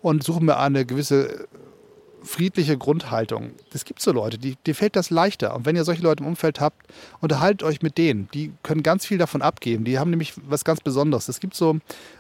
und 0.02 0.22
suche 0.22 0.42
mir 0.42 0.58
eine 0.58 0.84
gewisse 0.84 1.46
friedliche 2.26 2.76
Grundhaltung. 2.76 3.52
Es 3.72 3.84
gibt 3.84 4.02
so 4.02 4.12
Leute, 4.12 4.38
die, 4.38 4.56
dir 4.66 4.74
fällt 4.74 4.96
das 4.96 5.10
leichter. 5.10 5.54
Und 5.54 5.64
wenn 5.64 5.76
ihr 5.76 5.84
solche 5.84 6.02
Leute 6.02 6.22
im 6.22 6.28
Umfeld 6.28 6.60
habt, 6.60 6.86
unterhaltet 7.20 7.62
euch 7.62 7.82
mit 7.82 7.96
denen. 7.96 8.28
Die 8.34 8.52
können 8.62 8.82
ganz 8.82 9.06
viel 9.06 9.18
davon 9.18 9.42
abgeben. 9.42 9.84
Die 9.84 9.98
haben 9.98 10.10
nämlich 10.10 10.34
was 10.48 10.64
ganz 10.64 10.80
Besonderes. 10.80 11.28
Es 11.28 11.40
gibt 11.40 11.54
so 11.54 11.78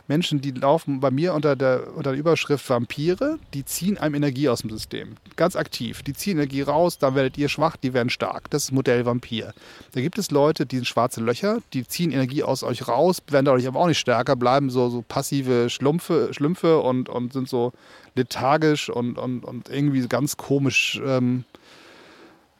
Menschen, 0.08 0.40
die 0.40 0.52
laufen 0.52 1.00
bei 1.00 1.10
mir 1.10 1.34
unter 1.34 1.56
der, 1.56 1.94
unter 1.96 2.12
der 2.12 2.18
Überschrift 2.18 2.68
Vampire, 2.68 3.38
die 3.54 3.64
ziehen 3.64 3.98
einem 3.98 4.14
Energie 4.14 4.48
aus 4.48 4.60
dem 4.60 4.70
System. 4.70 5.16
Ganz 5.34 5.56
aktiv. 5.56 6.02
Die 6.02 6.14
ziehen 6.14 6.38
Energie 6.38 6.62
raus, 6.62 6.98
dann 6.98 7.14
werdet 7.14 7.36
ihr 7.38 7.48
schwach, 7.48 7.76
die 7.76 7.92
werden 7.92 8.10
stark. 8.10 8.48
Das 8.50 8.64
ist 8.64 8.72
Modell 8.72 9.04
Vampir. 9.04 9.52
Da 9.92 10.00
gibt 10.00 10.18
es 10.18 10.30
Leute, 10.30 10.66
die 10.66 10.76
sind 10.76 10.86
schwarze 10.86 11.20
Löcher, 11.20 11.58
die 11.72 11.86
ziehen 11.86 12.12
Energie 12.12 12.42
aus 12.42 12.62
euch 12.62 12.86
raus, 12.86 13.18
werden 13.28 13.46
dadurch 13.46 13.66
aber 13.66 13.80
auch 13.80 13.88
nicht 13.88 13.98
stärker, 13.98 14.36
bleiben 14.36 14.70
so, 14.70 14.88
so 14.88 15.02
passive 15.02 15.68
Schlumpfe, 15.70 16.28
Schlümpfe 16.32 16.78
und, 16.78 17.08
und 17.08 17.32
sind 17.32 17.48
so 17.48 17.72
lethargisch 18.14 18.88
und, 18.88 19.18
und, 19.18 19.44
und 19.44 19.68
irgendwie 19.68 19.95
ganz 20.08 20.36
komisch 20.36 21.00
ähm, 21.04 21.44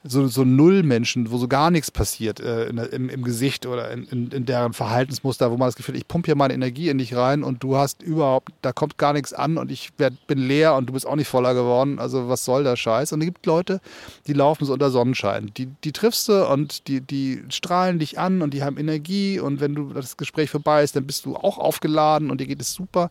so, 0.09 0.27
so 0.29 0.45
Nullmenschen, 0.45 1.31
wo 1.31 1.39
so 1.39 1.49
gar 1.49 1.71
nichts 1.71 1.91
passiert 1.91 2.41
äh, 2.41 2.67
in, 2.67 2.79
im, 2.79 3.09
im, 3.09 3.25
Gesicht 3.25 3.67
oder 3.67 3.91
in, 3.91 4.05
in, 4.05 4.31
in, 4.31 4.47
deren 4.47 4.73
Verhaltensmuster, 4.73 5.51
wo 5.51 5.57
man 5.57 5.69
das 5.69 5.77
Gefühl 5.77 5.95
hat, 5.95 6.01
ich 6.01 6.09
pumpe 6.09 6.27
hier 6.27 6.37
meine 6.37 6.55
Energie 6.55 6.89
in 6.89 6.99
dich 6.99 7.15
rein 7.15 7.43
und 7.43 7.63
du 7.63 7.77
hast 7.77 8.03
überhaupt, 8.03 8.53
da 8.63 8.73
kommt 8.73 8.99
gar 8.99 9.13
nichts 9.13 9.33
an 9.33 9.59
und 9.59 9.71
ich 9.71 9.91
werd, 9.99 10.27
bin 10.27 10.39
leer 10.39 10.75
und 10.75 10.89
du 10.89 10.93
bist 10.93 11.07
auch 11.07 11.17
nicht 11.17 11.29
voller 11.29 11.55
geworden. 11.55 11.99
Also 11.99 12.29
was 12.29 12.45
soll 12.45 12.65
der 12.65 12.77
Scheiß? 12.77 13.13
Und 13.13 13.21
es 13.21 13.27
gibt 13.27 13.47
Leute, 13.47 13.81
die 14.27 14.33
laufen 14.33 14.65
so 14.65 14.73
unter 14.73 14.91
Sonnenschein. 14.91 15.51
Die, 15.57 15.69
die 15.85 15.93
triffst 15.93 16.29
du 16.29 16.47
und 16.47 16.89
die, 16.89 17.01
die 17.01 17.43
strahlen 17.49 17.99
dich 17.99 18.19
an 18.19 18.43
und 18.43 18.55
die 18.55 18.63
haben 18.63 18.79
Energie 18.79 19.41
und 19.41 19.61
wenn 19.61 19.75
du 19.75 19.93
das 19.93 20.17
Gespräch 20.17 20.51
vorbei 20.51 20.83
ist, 20.83 20.97
dann 20.97 21.07
bist 21.07 21.25
du 21.25 21.37
auch 21.37 21.59
aufgeladen 21.59 22.31
und 22.31 22.41
dir 22.41 22.47
geht 22.47 22.61
es 22.61 22.73
super. 22.73 23.11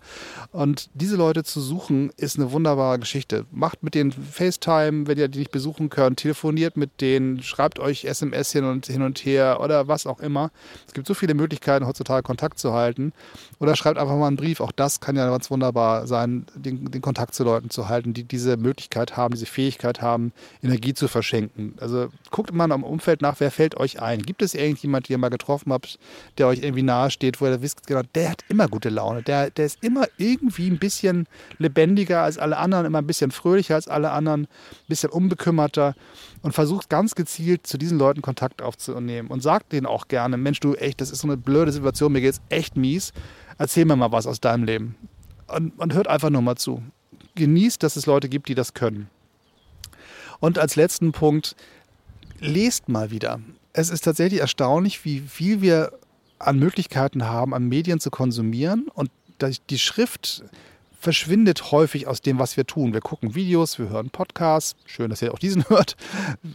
Und 0.52 0.90
diese 0.94 1.16
Leute 1.16 1.44
zu 1.44 1.62
suchen, 1.62 2.12
ist 2.18 2.38
eine 2.38 2.52
wunderbare 2.52 3.00
Geschichte. 3.00 3.46
Macht 3.52 3.84
mit 3.84 3.96
denen 3.96 4.12
FaceTime, 4.12 5.08
wenn 5.08 5.18
ihr 5.18 5.28
die 5.28 5.40
nicht 5.40 5.52
besuchen 5.52 5.90
könnt, 5.90 6.20
telefoniert 6.20 6.78
mit 6.78 6.85
mit 6.86 7.02
denen, 7.02 7.42
schreibt 7.42 7.80
euch 7.80 8.06
SMS 8.06 8.52
hin 8.52 8.64
und, 8.64 8.86
hin 8.86 9.02
und 9.02 9.18
her 9.26 9.60
oder 9.60 9.88
was 9.88 10.06
auch 10.06 10.20
immer. 10.20 10.52
Es 10.88 10.94
gibt 10.94 11.08
so 11.08 11.16
viele 11.16 11.34
Möglichkeiten, 11.34 11.88
heutzutage 11.88 12.22
Kontakt 12.22 12.60
zu 12.60 12.74
halten. 12.74 13.12
Oder 13.60 13.76
schreibt 13.76 13.98
einfach 13.98 14.16
mal 14.16 14.28
einen 14.28 14.36
Brief. 14.36 14.60
Auch 14.60 14.72
das 14.72 15.00
kann 15.00 15.16
ja 15.16 15.28
ganz 15.30 15.50
wunderbar 15.50 16.06
sein, 16.06 16.46
den, 16.54 16.92
den 16.92 17.02
Kontakt 17.02 17.34
zu 17.34 17.44
Leuten 17.44 17.72
zu 17.72 17.90
halten, 17.90 18.14
die 18.14 18.24
diese 18.24 18.56
Möglichkeit 18.58 19.18
haben, 19.18 19.34
diese 19.34 19.48
Fähigkeit 19.48 20.02
haben, 20.02 20.32
Energie 20.62 20.94
zu 20.94 21.08
verschenken. 21.08 21.74
Also 21.80 22.10
guckt 22.30 22.54
mal 22.54 22.70
im 22.72 22.84
Umfeld 22.84 23.22
nach, 23.24 23.40
wer 23.40 23.50
fällt 23.50 23.78
euch 23.78 24.00
ein? 24.00 24.22
Gibt 24.22 24.44
es 24.44 24.54
irgendjemand, 24.54 25.10
den 25.10 25.14
ihr 25.14 25.18
mal 25.18 25.30
getroffen 25.30 25.74
habt, 25.74 25.98
der 26.38 26.48
euch 26.48 26.62
irgendwie 26.62 26.84
nahe 26.84 27.10
steht, 27.10 27.42
wo 27.42 27.48
ihr 27.48 27.62
wisst, 27.64 27.88
genau, 27.88 28.02
der 28.14 28.30
hat 28.30 28.44
immer 28.48 28.68
gute 28.68 28.90
Laune, 28.90 29.24
der, 29.24 29.50
der 29.50 29.66
ist 29.66 29.84
immer 29.84 30.06
irgendwie 30.18 30.70
ein 30.70 30.78
bisschen 30.78 31.28
lebendiger 31.58 32.22
als 32.22 32.38
alle 32.38 32.58
anderen, 32.58 32.86
immer 32.86 33.00
ein 33.00 33.08
bisschen 33.08 33.32
fröhlicher 33.32 33.76
als 33.76 33.88
alle 33.88 34.12
anderen, 34.12 34.42
ein 34.42 34.48
bisschen 34.88 35.10
unbekümmerter 35.10 35.96
und 36.46 36.52
versucht 36.52 36.65
versucht 36.66 36.90
ganz 36.90 37.14
gezielt 37.14 37.68
zu 37.68 37.78
diesen 37.78 38.00
Leuten 38.00 38.24
Kontakt 38.24 38.64
aufzunehmen 38.64 39.28
und 39.28 39.44
sagt 39.44 39.72
denen 39.72 39.86
auch 39.86 40.08
gerne, 40.08 40.36
Mensch, 40.36 40.60
du 40.62 40.74
echt, 40.74 41.00
das 41.00 41.12
ist 41.12 41.20
so 41.20 41.28
eine 41.28 41.38
blöde 41.38 41.72
Situation, 41.72 42.12
mir 42.12 42.22
geht's 42.22 42.42
echt 42.50 42.76
mies. 42.76 43.14
Erzähl 43.60 43.86
mir 43.86 43.96
mal 43.96 44.12
was 44.12 44.26
aus 44.26 44.42
deinem 44.42 44.64
Leben. 44.64 44.96
Und 45.46 45.78
man 45.78 45.94
hört 45.94 46.08
einfach 46.08 46.32
nur 46.32 46.42
mal 46.42 46.56
zu. 46.56 46.82
Genießt, 47.36 47.84
dass 47.84 47.98
es 47.98 48.08
Leute 48.08 48.30
gibt, 48.30 48.50
die 48.50 48.56
das 48.56 48.74
können. 48.74 49.12
Und 50.40 50.58
als 50.58 50.76
letzten 50.76 51.12
Punkt, 51.12 51.56
lest 52.40 52.90
mal 52.90 53.12
wieder. 53.12 53.40
Es 53.72 53.92
ist 53.92 54.04
tatsächlich 54.04 54.42
erstaunlich, 54.42 55.06
wie 55.06 55.20
viel 55.20 55.62
wir 55.62 55.92
an 56.40 56.58
Möglichkeiten 56.58 57.26
haben, 57.26 57.54
an 57.54 57.68
Medien 57.70 58.00
zu 58.00 58.10
konsumieren 58.10 58.88
und 58.92 59.12
die 59.70 59.78
Schrift 59.78 60.44
verschwindet 61.00 61.72
häufig 61.72 62.08
aus 62.08 62.22
dem, 62.22 62.40
was 62.40 62.58
wir 62.58 62.66
tun. 62.66 62.94
Wir 62.94 63.02
gucken 63.02 63.36
Videos, 63.36 63.80
wir 63.80 63.90
hören 63.90 64.10
Podcasts. 64.10 64.76
Schön, 64.86 65.10
dass 65.10 65.22
ihr 65.22 65.34
auch 65.34 65.40
diesen 65.40 65.64
hört. 65.70 65.96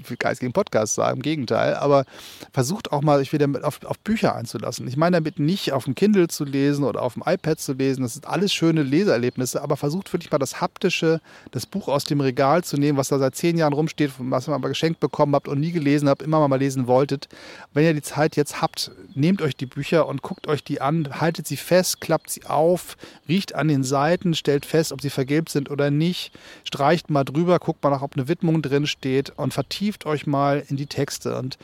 Ich 0.01 0.09
will 0.11 0.17
Geist 0.17 0.41
gegen 0.41 0.53
Podcasts 0.53 0.95
sagen, 0.95 1.19
im 1.19 1.23
Gegenteil. 1.23 1.75
Aber 1.75 2.05
versucht 2.53 2.93
auch 2.93 3.03
mal, 3.03 3.21
ich 3.23 3.33
wieder 3.33 3.49
auf, 3.63 3.85
auf 3.85 3.99
Bücher 3.99 4.35
einzulassen. 4.35 4.87
Ich 4.89 4.97
meine 4.97 5.17
damit 5.17 5.39
nicht 5.39 5.73
auf 5.73 5.85
dem 5.85 5.95
Kindle 5.95 6.29
zu 6.29 6.45
lesen 6.45 6.85
oder 6.85 7.03
auf 7.03 7.15
dem 7.15 7.23
iPad 7.27 7.61
zu 7.61 7.73
lesen. 7.73 8.03
Das 8.03 8.15
sind 8.15 8.27
alles 8.27 8.53
schöne 8.53 8.83
Leseerlebnisse. 8.83 9.63
Aber 9.63 9.77
versucht 9.77 10.13
wirklich 10.13 10.31
mal 10.31 10.39
das 10.39 10.61
Haptische, 10.61 11.21
das 11.51 11.67
Buch 11.67 11.89
aus 11.89 12.05
dem 12.05 12.21
Regal 12.21 12.65
zu 12.65 12.77
nehmen, 12.77 12.99
was 12.99 13.09
da 13.09 13.19
seit 13.19 13.35
zehn 13.35 13.57
Jahren 13.57 13.73
rumsteht, 13.73 14.13
was 14.19 14.49
ihr 14.49 14.59
mal 14.59 14.69
geschenkt 14.69 15.01
bekommen 15.01 15.35
habt 15.35 15.49
und 15.49 15.61
nie 15.61 15.73
gelesen 15.73 16.09
habt, 16.09 16.23
immer 16.23 16.47
mal 16.47 16.57
lesen 16.57 16.87
wolltet. 16.87 17.29
Wenn 17.73 17.85
ihr 17.85 17.95
die 17.95 18.03
Zeit 18.03 18.37
jetzt 18.37 18.61
habt, 18.61 18.91
nehmt 19.15 19.43
euch 19.43 19.57
die 19.57 19.67
Bücher 19.67 20.07
und 20.07 20.23
guckt 20.23 20.47
euch 20.47 20.65
die 20.65 20.81
an, 20.81 21.21
haltet 21.21 21.47
sie 21.47 21.57
fest, 21.57 22.01
klappt 22.01 22.31
sie 22.31 22.47
auf, 22.47 22.97
riecht 23.29 23.55
an 23.55 23.69
den 23.69 23.85
Seiten, 23.85 24.35
stellt 24.41 24.67
fest, 24.67 24.93
ob 24.93 25.01
sie 25.01 25.11
vergilbt 25.11 25.49
sind 25.49 25.71
oder 25.71 25.91
nicht, 25.91 26.33
streicht 26.65 27.11
mal 27.11 27.25
drüber, 27.25 27.59
guckt 27.61 27.83
mal 27.83 27.91
nach, 27.91 28.03
ob 28.03 28.17
eine 28.17 28.27
Widmung 28.27 28.63
drin 28.63 28.87
steht 28.87 29.31
und 29.37 29.55
vertieft 29.55 30.07
euch 30.07 30.27
mal 30.27 30.65
in 30.69 30.77
die 30.77 30.87
Texte. 30.87 31.39
Und 31.39 31.59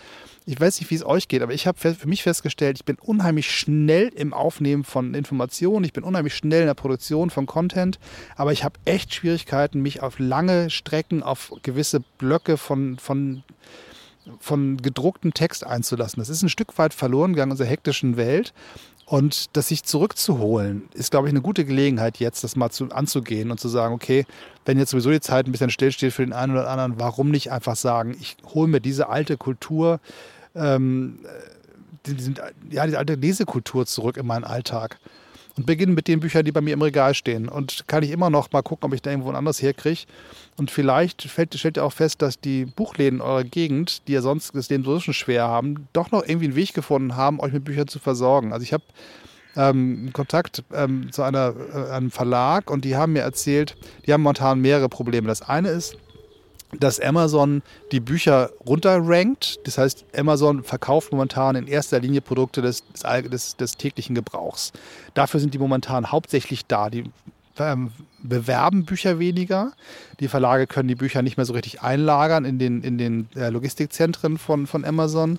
ich 0.46 0.60
weiß 0.60 0.78
nicht, 0.78 0.90
wie 0.90 0.94
es 0.94 1.04
euch 1.04 1.26
geht, 1.26 1.42
aber 1.42 1.52
ich 1.52 1.66
habe 1.66 1.78
für 1.78 2.06
mich 2.06 2.22
festgestellt, 2.22 2.76
ich 2.78 2.84
bin 2.84 2.96
unheimlich 3.00 3.50
schnell 3.50 4.08
im 4.14 4.32
Aufnehmen 4.32 4.84
von 4.84 5.14
Informationen, 5.14 5.84
ich 5.84 5.92
bin 5.92 6.04
unheimlich 6.04 6.36
schnell 6.36 6.60
in 6.60 6.66
der 6.68 6.74
Produktion 6.74 7.30
von 7.30 7.46
Content, 7.46 7.98
aber 8.36 8.52
ich 8.52 8.62
habe 8.62 8.78
echt 8.84 9.12
Schwierigkeiten, 9.12 9.82
mich 9.82 10.02
auf 10.02 10.20
lange 10.20 10.70
Strecken, 10.70 11.24
auf 11.24 11.52
gewisse 11.62 12.00
Blöcke 12.18 12.56
von, 12.56 12.98
von 12.98 13.42
von 14.40 14.76
gedrucktem 14.78 15.34
Text 15.34 15.64
einzulassen. 15.64 16.20
Das 16.20 16.28
ist 16.28 16.42
ein 16.42 16.48
Stück 16.48 16.76
weit 16.78 16.94
verloren 16.94 17.32
gegangen 17.32 17.50
in 17.50 17.52
unserer 17.52 17.68
hektischen 17.68 18.16
Welt. 18.16 18.52
Und 19.06 19.56
das 19.56 19.68
sich 19.68 19.84
zurückzuholen, 19.84 20.88
ist, 20.92 21.12
glaube 21.12 21.28
ich, 21.28 21.32
eine 21.32 21.40
gute 21.40 21.64
Gelegenheit 21.64 22.18
jetzt, 22.18 22.42
das 22.42 22.56
mal 22.56 22.70
zu, 22.70 22.90
anzugehen 22.90 23.52
und 23.52 23.60
zu 23.60 23.68
sagen, 23.68 23.94
okay, 23.94 24.26
wenn 24.64 24.78
jetzt 24.78 24.90
sowieso 24.90 25.10
die 25.10 25.20
Zeit 25.20 25.46
ein 25.46 25.52
bisschen 25.52 25.70
stillsteht 25.70 26.12
für 26.12 26.24
den 26.24 26.32
einen 26.32 26.52
oder 26.52 26.68
anderen, 26.68 26.98
warum 26.98 27.30
nicht 27.30 27.52
einfach 27.52 27.76
sagen, 27.76 28.16
ich 28.20 28.36
hole 28.52 28.66
mir 28.66 28.80
diese 28.80 29.08
alte 29.08 29.36
Kultur, 29.36 30.00
ähm, 30.56 31.20
die, 32.04 32.14
die, 32.14 32.34
ja, 32.70 32.84
diese 32.84 32.98
alte 32.98 33.14
Lesekultur 33.14 33.86
zurück 33.86 34.16
in 34.16 34.26
meinen 34.26 34.44
Alltag 34.44 34.98
und 35.56 35.66
beginne 35.66 35.92
mit 35.92 36.06
den 36.06 36.20
Büchern, 36.20 36.44
die 36.44 36.52
bei 36.52 36.60
mir 36.60 36.74
im 36.74 36.82
Regal 36.82 37.14
stehen. 37.14 37.48
Und 37.48 37.88
kann 37.88 38.02
ich 38.02 38.10
immer 38.10 38.28
noch 38.28 38.52
mal 38.52 38.62
gucken, 38.62 38.86
ob 38.86 38.94
ich 38.94 39.02
da 39.02 39.10
irgendwo 39.10 39.30
anders 39.30 39.62
herkriege. 39.62 40.02
Und 40.56 40.70
vielleicht 40.70 41.22
fällt, 41.22 41.54
stellt 41.54 41.78
ihr 41.78 41.84
auch 41.84 41.92
fest, 41.92 42.20
dass 42.20 42.38
die 42.38 42.66
Buchläden 42.66 43.20
eurer 43.20 43.44
Gegend, 43.44 44.06
die 44.06 44.12
ja 44.12 44.22
sonst 44.22 44.54
das 44.54 44.68
Leben 44.68 44.84
so 44.84 45.00
schon 45.00 45.14
schwer 45.14 45.48
haben, 45.48 45.88
doch 45.92 46.10
noch 46.10 46.22
irgendwie 46.26 46.46
einen 46.46 46.56
Weg 46.56 46.74
gefunden 46.74 47.16
haben, 47.16 47.40
euch 47.40 47.52
mit 47.52 47.64
Büchern 47.64 47.88
zu 47.88 47.98
versorgen. 47.98 48.52
Also 48.52 48.64
ich 48.64 48.72
habe 48.72 48.84
ähm, 49.56 50.10
Kontakt 50.12 50.62
ähm, 50.74 51.10
zu 51.10 51.22
einer, 51.22 51.54
äh, 51.74 51.90
einem 51.90 52.10
Verlag 52.10 52.70
und 52.70 52.84
die 52.84 52.96
haben 52.96 53.14
mir 53.14 53.22
erzählt, 53.22 53.76
die 54.06 54.12
haben 54.12 54.22
momentan 54.22 54.60
mehrere 54.60 54.90
Probleme. 54.90 55.28
Das 55.28 55.40
eine 55.40 55.68
ist, 55.68 55.96
dass 56.72 57.00
Amazon 57.00 57.62
die 57.92 58.00
Bücher 58.00 58.50
runterrankt. 58.66 59.60
Das 59.64 59.78
heißt, 59.78 60.04
Amazon 60.16 60.64
verkauft 60.64 61.12
momentan 61.12 61.56
in 61.56 61.66
erster 61.66 62.00
Linie 62.00 62.20
Produkte 62.20 62.62
des, 62.62 62.82
des, 63.30 63.56
des 63.56 63.76
täglichen 63.76 64.14
Gebrauchs. 64.14 64.72
Dafür 65.14 65.40
sind 65.40 65.54
die 65.54 65.58
momentan 65.58 66.10
hauptsächlich 66.10 66.66
da. 66.66 66.90
Die 66.90 67.04
ähm, 67.58 67.92
bewerben 68.22 68.84
Bücher 68.84 69.18
weniger. 69.18 69.72
Die 70.20 70.28
Verlage 70.28 70.66
können 70.66 70.88
die 70.88 70.94
Bücher 70.94 71.22
nicht 71.22 71.36
mehr 71.36 71.46
so 71.46 71.52
richtig 71.52 71.82
einlagern 71.82 72.44
in 72.44 72.58
den, 72.58 72.82
in 72.82 72.98
den 72.98 73.28
äh, 73.34 73.48
Logistikzentren 73.48 74.38
von, 74.38 74.66
von 74.66 74.84
Amazon. 74.84 75.38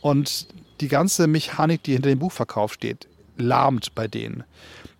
Und 0.00 0.48
die 0.80 0.88
ganze 0.88 1.26
Mechanik, 1.26 1.82
die 1.82 1.92
hinter 1.92 2.08
dem 2.08 2.18
Buchverkauf 2.18 2.72
steht, 2.74 3.08
lahmt 3.36 3.94
bei 3.94 4.08
denen. 4.08 4.44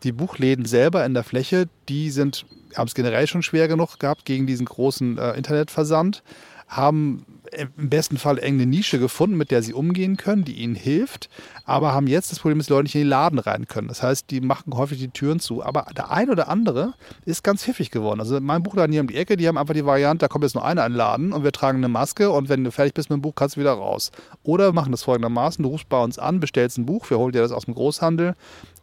Die 0.02 0.12
Buchläden 0.12 0.64
selber 0.64 1.04
in 1.06 1.14
der 1.14 1.24
Fläche, 1.24 1.68
die 1.88 2.10
sind 2.10 2.44
haben 2.78 2.88
es 2.88 2.94
generell 2.94 3.26
schon 3.26 3.42
schwer 3.42 3.68
genug 3.68 3.98
gehabt 3.98 4.24
gegen 4.24 4.46
diesen 4.46 4.66
großen 4.66 5.18
äh, 5.18 5.32
Internetversand, 5.32 6.22
haben 6.68 7.24
im 7.52 7.88
besten 7.88 8.18
Fall 8.18 8.38
irgendeine 8.38 8.66
Nische 8.66 8.98
gefunden, 8.98 9.36
mit 9.36 9.50
der 9.50 9.62
sie 9.62 9.74
umgehen 9.74 10.16
können, 10.16 10.44
die 10.44 10.54
ihnen 10.54 10.74
hilft, 10.74 11.28
aber 11.64 11.92
haben 11.92 12.06
jetzt 12.06 12.32
das 12.32 12.40
Problem, 12.40 12.58
dass 12.58 12.66
die 12.66 12.72
Leute 12.72 12.84
nicht 12.84 12.94
in 12.94 13.02
den 13.02 13.08
Laden 13.08 13.38
rein 13.38 13.66
können. 13.66 13.88
Das 13.88 14.02
heißt, 14.02 14.30
die 14.30 14.40
machen 14.40 14.74
häufig 14.74 14.98
die 14.98 15.08
Türen 15.08 15.40
zu. 15.40 15.62
Aber 15.62 15.86
der 15.96 16.10
ein 16.10 16.30
oder 16.30 16.48
andere 16.48 16.94
ist 17.24 17.44
ganz 17.44 17.62
pfiffig 17.62 17.90
geworden. 17.90 18.20
Also 18.20 18.40
mein 18.40 18.62
Buchladen 18.62 18.92
hier 18.92 19.00
um 19.00 19.06
die 19.06 19.16
Ecke, 19.16 19.36
die 19.36 19.46
haben 19.46 19.58
einfach 19.58 19.74
die 19.74 19.86
Variante, 19.86 20.24
da 20.24 20.28
kommt 20.28 20.44
jetzt 20.44 20.54
nur 20.54 20.64
einer 20.64 20.84
in 20.84 20.92
den 20.92 20.98
Laden 20.98 21.32
und 21.32 21.44
wir 21.44 21.52
tragen 21.52 21.78
eine 21.78 21.88
Maske 21.88 22.30
und 22.30 22.48
wenn 22.48 22.64
du 22.64 22.70
fertig 22.70 22.94
bist 22.94 23.10
mit 23.10 23.18
dem 23.18 23.22
Buch, 23.22 23.34
kannst 23.34 23.56
du 23.56 23.60
wieder 23.60 23.72
raus. 23.72 24.10
Oder 24.42 24.68
wir 24.68 24.72
machen 24.72 24.92
das 24.92 25.02
folgendermaßen, 25.02 25.62
du 25.62 25.68
rufst 25.68 25.88
bei 25.88 26.02
uns 26.02 26.18
an, 26.18 26.40
bestellst 26.40 26.78
ein 26.78 26.86
Buch, 26.86 27.08
wir 27.08 27.18
holen 27.18 27.32
dir 27.32 27.42
das 27.42 27.52
aus 27.52 27.66
dem 27.66 27.74
Großhandel 27.74 28.34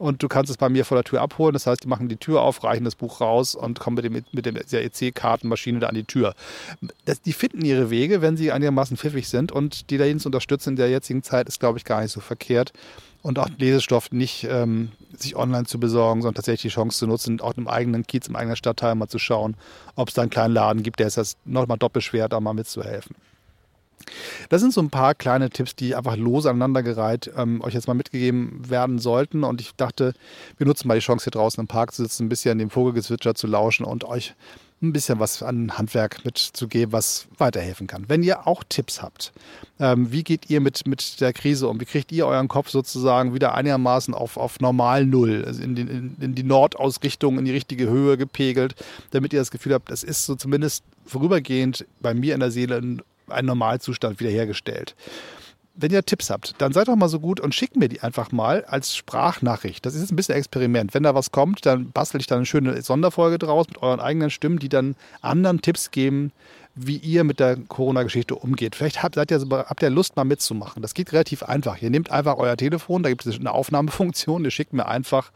und 0.01 0.23
du 0.23 0.27
kannst 0.27 0.49
es 0.49 0.57
bei 0.57 0.67
mir 0.67 0.83
vor 0.83 0.97
der 0.97 1.03
Tür 1.03 1.21
abholen. 1.21 1.53
Das 1.53 1.67
heißt, 1.67 1.83
die 1.83 1.87
machen 1.87 2.09
die 2.09 2.17
Tür 2.17 2.41
auf, 2.41 2.63
reichen 2.63 2.85
das 2.85 2.95
Buch 2.95 3.21
raus 3.21 3.53
und 3.53 3.79
kommen 3.79 3.95
mit, 3.95 4.05
dem, 4.05 4.53
mit 4.53 4.71
der 4.71 4.83
EC-Kartenmaschine 4.83 5.79
da 5.79 5.87
an 5.87 5.95
die 5.95 6.05
Tür. 6.05 6.33
Das, 7.05 7.21
die 7.21 7.33
finden 7.33 7.63
ihre 7.63 7.91
Wege, 7.91 8.23
wenn 8.23 8.35
sie 8.35 8.51
einigermaßen 8.51 8.97
pfiffig 8.97 9.29
sind 9.29 9.51
und 9.51 9.91
die 9.91 9.99
dahin 9.99 10.19
zu 10.19 10.29
unterstützen 10.29 10.69
in 10.69 10.75
der 10.77 10.89
jetzigen 10.89 11.21
Zeit 11.21 11.47
ist, 11.47 11.59
glaube 11.59 11.77
ich, 11.77 11.85
gar 11.85 12.01
nicht 12.01 12.11
so 12.11 12.19
verkehrt. 12.19 12.73
Und 13.21 13.37
auch 13.37 13.49
Lesestoff 13.59 14.11
nicht 14.11 14.47
ähm, 14.49 14.89
sich 15.15 15.35
online 15.35 15.65
zu 15.65 15.79
besorgen, 15.79 16.23
sondern 16.23 16.33
tatsächlich 16.33 16.73
die 16.73 16.75
Chance 16.75 16.97
zu 16.97 17.05
nutzen, 17.05 17.39
auch 17.39 17.53
im 17.55 17.67
eigenen 17.67 18.07
Kiez, 18.07 18.27
im 18.27 18.35
eigenen 18.35 18.55
Stadtteil 18.55 18.95
mal 18.95 19.07
zu 19.07 19.19
schauen, 19.19 19.55
ob 19.95 20.07
es 20.07 20.15
da 20.15 20.23
einen 20.23 20.31
kleinen 20.31 20.55
Laden 20.55 20.81
gibt, 20.81 20.99
der 20.99 21.05
ist 21.05 21.17
das 21.17 21.37
nochmal 21.45 21.77
doppelt 21.77 22.03
schwer, 22.03 22.27
da 22.27 22.39
mal 22.39 22.53
mitzuhelfen. 22.53 23.15
Das 24.49 24.61
sind 24.61 24.73
so 24.73 24.81
ein 24.81 24.89
paar 24.89 25.15
kleine 25.15 25.49
Tipps, 25.49 25.75
die 25.75 25.95
einfach 25.95 26.17
lose 26.17 26.49
aneinandergereiht 26.49 27.31
ähm, 27.37 27.61
euch 27.61 27.73
jetzt 27.73 27.87
mal 27.87 27.93
mitgegeben 27.93 28.69
werden 28.69 28.99
sollten. 28.99 29.43
Und 29.43 29.61
ich 29.61 29.75
dachte, 29.75 30.13
wir 30.57 30.67
nutzen 30.67 30.87
mal 30.87 30.95
die 30.95 31.05
Chance, 31.05 31.25
hier 31.25 31.31
draußen 31.31 31.61
im 31.61 31.67
Park 31.67 31.93
zu 31.93 32.03
sitzen, 32.03 32.25
ein 32.25 32.29
bisschen 32.29 32.57
dem 32.57 32.69
Vogelgezwitscher 32.69 33.35
zu 33.35 33.47
lauschen 33.47 33.85
und 33.85 34.03
euch 34.03 34.35
ein 34.81 34.93
bisschen 34.93 35.19
was 35.19 35.43
an 35.43 35.77
Handwerk 35.77 36.25
mitzugeben, 36.25 36.91
was 36.91 37.27
weiterhelfen 37.37 37.85
kann. 37.85 38.05
Wenn 38.07 38.23
ihr 38.23 38.47
auch 38.47 38.63
Tipps 38.67 39.01
habt, 39.01 39.31
ähm, 39.79 40.11
wie 40.11 40.23
geht 40.23 40.49
ihr 40.49 40.59
mit, 40.59 40.87
mit 40.87 41.21
der 41.21 41.33
Krise 41.33 41.67
um? 41.67 41.79
Wie 41.79 41.85
kriegt 41.85 42.11
ihr 42.11 42.25
euren 42.25 42.47
Kopf 42.47 42.69
sozusagen 42.69 43.33
wieder 43.33 43.53
einigermaßen 43.53 44.13
auf, 44.13 44.37
auf 44.37 44.59
normal 44.59 45.05
Null, 45.05 45.43
also 45.45 45.61
in, 45.61 45.77
in, 45.77 46.15
in 46.19 46.35
die 46.35 46.43
Nordausrichtung, 46.43 47.37
in 47.37 47.45
die 47.45 47.51
richtige 47.51 47.87
Höhe 47.87 48.17
gepegelt, 48.17 48.73
damit 49.11 49.33
ihr 49.33 49.39
das 49.39 49.51
Gefühl 49.51 49.73
habt, 49.73 49.91
es 49.91 50.03
ist 50.03 50.25
so 50.25 50.35
zumindest 50.35 50.83
vorübergehend 51.05 51.85
bei 51.99 52.13
mir 52.13 52.33
in 52.33 52.39
der 52.39 52.51
Seele 52.51 52.77
ein 52.77 53.01
einen 53.31 53.47
Normalzustand 53.47 54.19
wiederhergestellt. 54.19 54.95
Wenn 55.73 55.91
ihr 55.91 56.03
Tipps 56.03 56.29
habt, 56.29 56.55
dann 56.57 56.73
seid 56.73 56.89
doch 56.89 56.97
mal 56.97 57.07
so 57.07 57.19
gut 57.19 57.39
und 57.39 57.55
schickt 57.55 57.77
mir 57.77 57.87
die 57.87 58.01
einfach 58.01 58.31
mal 58.31 58.65
als 58.65 58.95
Sprachnachricht. 58.95 59.85
Das 59.85 59.95
ist 59.95 60.01
jetzt 60.01 60.11
ein 60.11 60.17
bisschen 60.17 60.35
Experiment. 60.35 60.93
Wenn 60.93 61.03
da 61.03 61.15
was 61.15 61.31
kommt, 61.31 61.65
dann 61.65 61.91
bastel 61.91 62.19
ich 62.19 62.27
da 62.27 62.35
eine 62.35 62.45
schöne 62.45 62.81
Sonderfolge 62.81 63.39
draus 63.39 63.67
mit 63.67 63.81
euren 63.81 64.01
eigenen 64.01 64.29
Stimmen, 64.29 64.59
die 64.59 64.69
dann 64.69 64.95
anderen 65.21 65.61
Tipps 65.61 65.91
geben, 65.91 66.33
wie 66.75 66.97
ihr 66.97 67.23
mit 67.23 67.39
der 67.39 67.57
Corona-Geschichte 67.57 68.35
umgeht. 68.35 68.75
Vielleicht 68.75 69.03
habt, 69.03 69.15
seid 69.15 69.29
ihr, 69.31 69.41
habt 69.41 69.83
ihr 69.83 69.89
Lust, 69.89 70.15
mal 70.15 70.23
mitzumachen. 70.23 70.81
Das 70.81 70.93
geht 70.93 71.11
relativ 71.11 71.43
einfach. 71.43 71.81
Ihr 71.81 71.89
nehmt 71.89 72.11
einfach 72.11 72.37
euer 72.37 72.55
Telefon, 72.55 73.03
da 73.03 73.09
gibt 73.09 73.25
es 73.25 73.39
eine 73.39 73.51
Aufnahmefunktion, 73.51 74.45
ihr 74.45 74.51
schickt 74.51 74.71
mir 74.73 74.87
einfach 74.87 75.31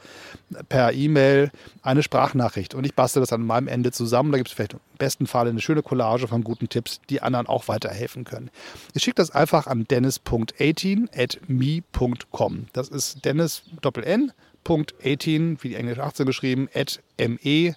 per 0.70 0.94
E-Mail 0.94 1.52
eine 1.82 2.04
Sprachnachricht 2.04 2.74
und 2.74 2.86
ich 2.86 2.96
bastel 2.96 3.20
das 3.20 3.34
an 3.34 3.42
meinem 3.42 3.68
Ende 3.68 3.92
zusammen. 3.92 4.32
Da 4.32 4.38
gibt 4.38 4.50
es 4.50 4.54
vielleicht 4.54 4.74
im 4.74 4.80
besten 4.98 5.28
Fall 5.28 5.48
eine 5.48 5.62
schöne 5.62 5.84
Collage 5.84 6.28
von 6.28 6.44
guten 6.44 6.70
Tipps, 6.70 7.02
die 7.10 7.22
anderen 7.22 7.48
auch 7.48 7.68
weiterhelfen 7.68 8.24
können. 8.24 8.50
Ihr 8.94 9.02
schickt 9.02 9.20
das 9.20 9.32
einfach 9.32 9.68
an 9.68 9.86
dennis.18 9.86 11.10
at 11.18 11.40
me.com. 11.48 12.68
Das 12.72 12.88
ist 12.88 13.26
Dennis 13.26 13.64
Doppel 13.82 14.04
N. 14.04 14.32
18, 14.68 15.62
wie 15.62 15.70
die 15.70 15.76
Englisch 15.76 16.00
18 16.00 16.26
geschrieben, 16.26 16.70
at 16.74 17.00
me.com 17.20 17.76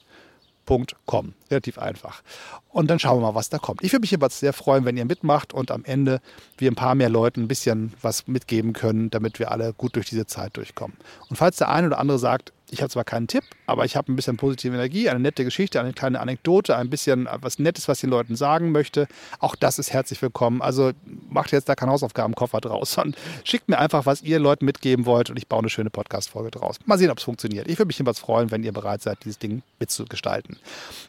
www.ecom. 0.69 1.35
Relativ 1.51 1.79
einfach. 1.79 2.23
Und 2.71 2.91
dann 2.91 2.99
schauen 2.99 3.19
wir 3.19 3.29
mal, 3.29 3.35
was 3.35 3.49
da 3.49 3.59
kommt. 3.59 3.83
Ich 3.83 3.93
würde 3.93 4.03
mich 4.03 4.11
jeweils 4.11 4.39
sehr 4.39 4.53
freuen, 4.53 4.85
wenn 4.85 4.97
ihr 4.97 5.05
mitmacht 5.05 5.53
und 5.53 5.71
am 5.71 5.85
Ende 5.85 6.21
wir 6.57 6.71
ein 6.71 6.75
paar 6.75 6.95
mehr 6.95 7.09
Leuten 7.09 7.43
ein 7.43 7.49
bisschen 7.49 7.93
was 8.03 8.27
mitgeben 8.27 8.73
können, 8.73 9.11
damit 9.11 9.39
wir 9.39 9.51
alle 9.51 9.73
gut 9.73 9.97
durch 9.97 10.09
diese 10.09 10.27
Zeit 10.27 10.57
durchkommen. 10.57 10.97
Und 11.29 11.37
falls 11.37 11.57
der 11.57 11.71
eine 11.71 11.89
oder 11.89 11.99
andere 11.99 12.19
sagt, 12.19 12.53
ich 12.71 12.81
habe 12.81 12.91
zwar 12.91 13.05
keinen 13.05 13.27
Tipp, 13.27 13.45
aber 13.67 13.85
ich 13.85 13.97
habe 13.97 14.13
ein 14.13 14.17
bisschen 14.17 14.37
positive 14.37 14.75
Energie, 14.75 15.09
eine 15.09 15.21
nette 15.21 15.45
Geschichte, 15.45 15.81
eine 15.81 15.93
kleine 15.93 16.21
Anekdote, 16.21 16.77
ein 16.77 16.91
bisschen 16.91 17.29
was 17.41 17.59
Nettes, 17.59 17.89
was 17.89 17.99
ich 17.99 18.03
den 18.03 18.11
Leuten 18.11 18.37
sagen 18.37 18.73
möchte. 18.73 19.09
Auch 19.39 19.57
das 19.57 19.79
ist 19.79 19.93
herzlich 19.93 20.21
willkommen. 20.23 20.63
Also 20.63 20.93
macht 21.29 21.53
jetzt 21.53 21.69
da 21.69 21.75
keinen 21.75 21.91
Hausaufgabenkoffer 21.91 22.61
draus, 22.61 22.93
sondern 22.93 23.21
schickt 23.45 23.69
mir 23.69 23.79
einfach, 23.79 24.07
was 24.07 24.23
ihr 24.23 24.39
Leuten 24.39 24.65
mitgeben 24.65 25.07
wollt 25.07 25.31
und 25.31 25.37
ich 25.37 25.47
baue 25.47 25.61
eine 25.61 25.71
schöne 25.71 25.91
Podcast-Folge 25.91 26.51
draus. 26.51 26.77
Mal 26.85 26.99
sehen, 26.99 27.11
ob 27.11 27.19
es 27.19 27.25
funktioniert. 27.25 27.69
Ich 27.69 27.79
würde 27.79 27.87
mich 27.87 27.99
jedenfalls 27.99 28.19
freuen, 28.19 28.51
wenn 28.51 28.63
ihr 28.63 28.73
bereit 28.73 29.03
seid, 29.03 29.25
dieses 29.25 29.39
Ding 29.39 29.63
mitzugestalten. 29.79 30.59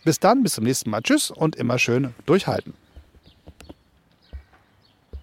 Bis 0.04 0.20
dann, 0.20 0.44
bis 0.44 0.54
zum 0.54 0.64
nächsten 0.64 0.90
Mal. 0.90 1.02
Tschüss 1.02 1.32
und 1.32 1.56
immer 1.56 1.80
schön 1.80 2.14
durchhalten. 2.26 2.74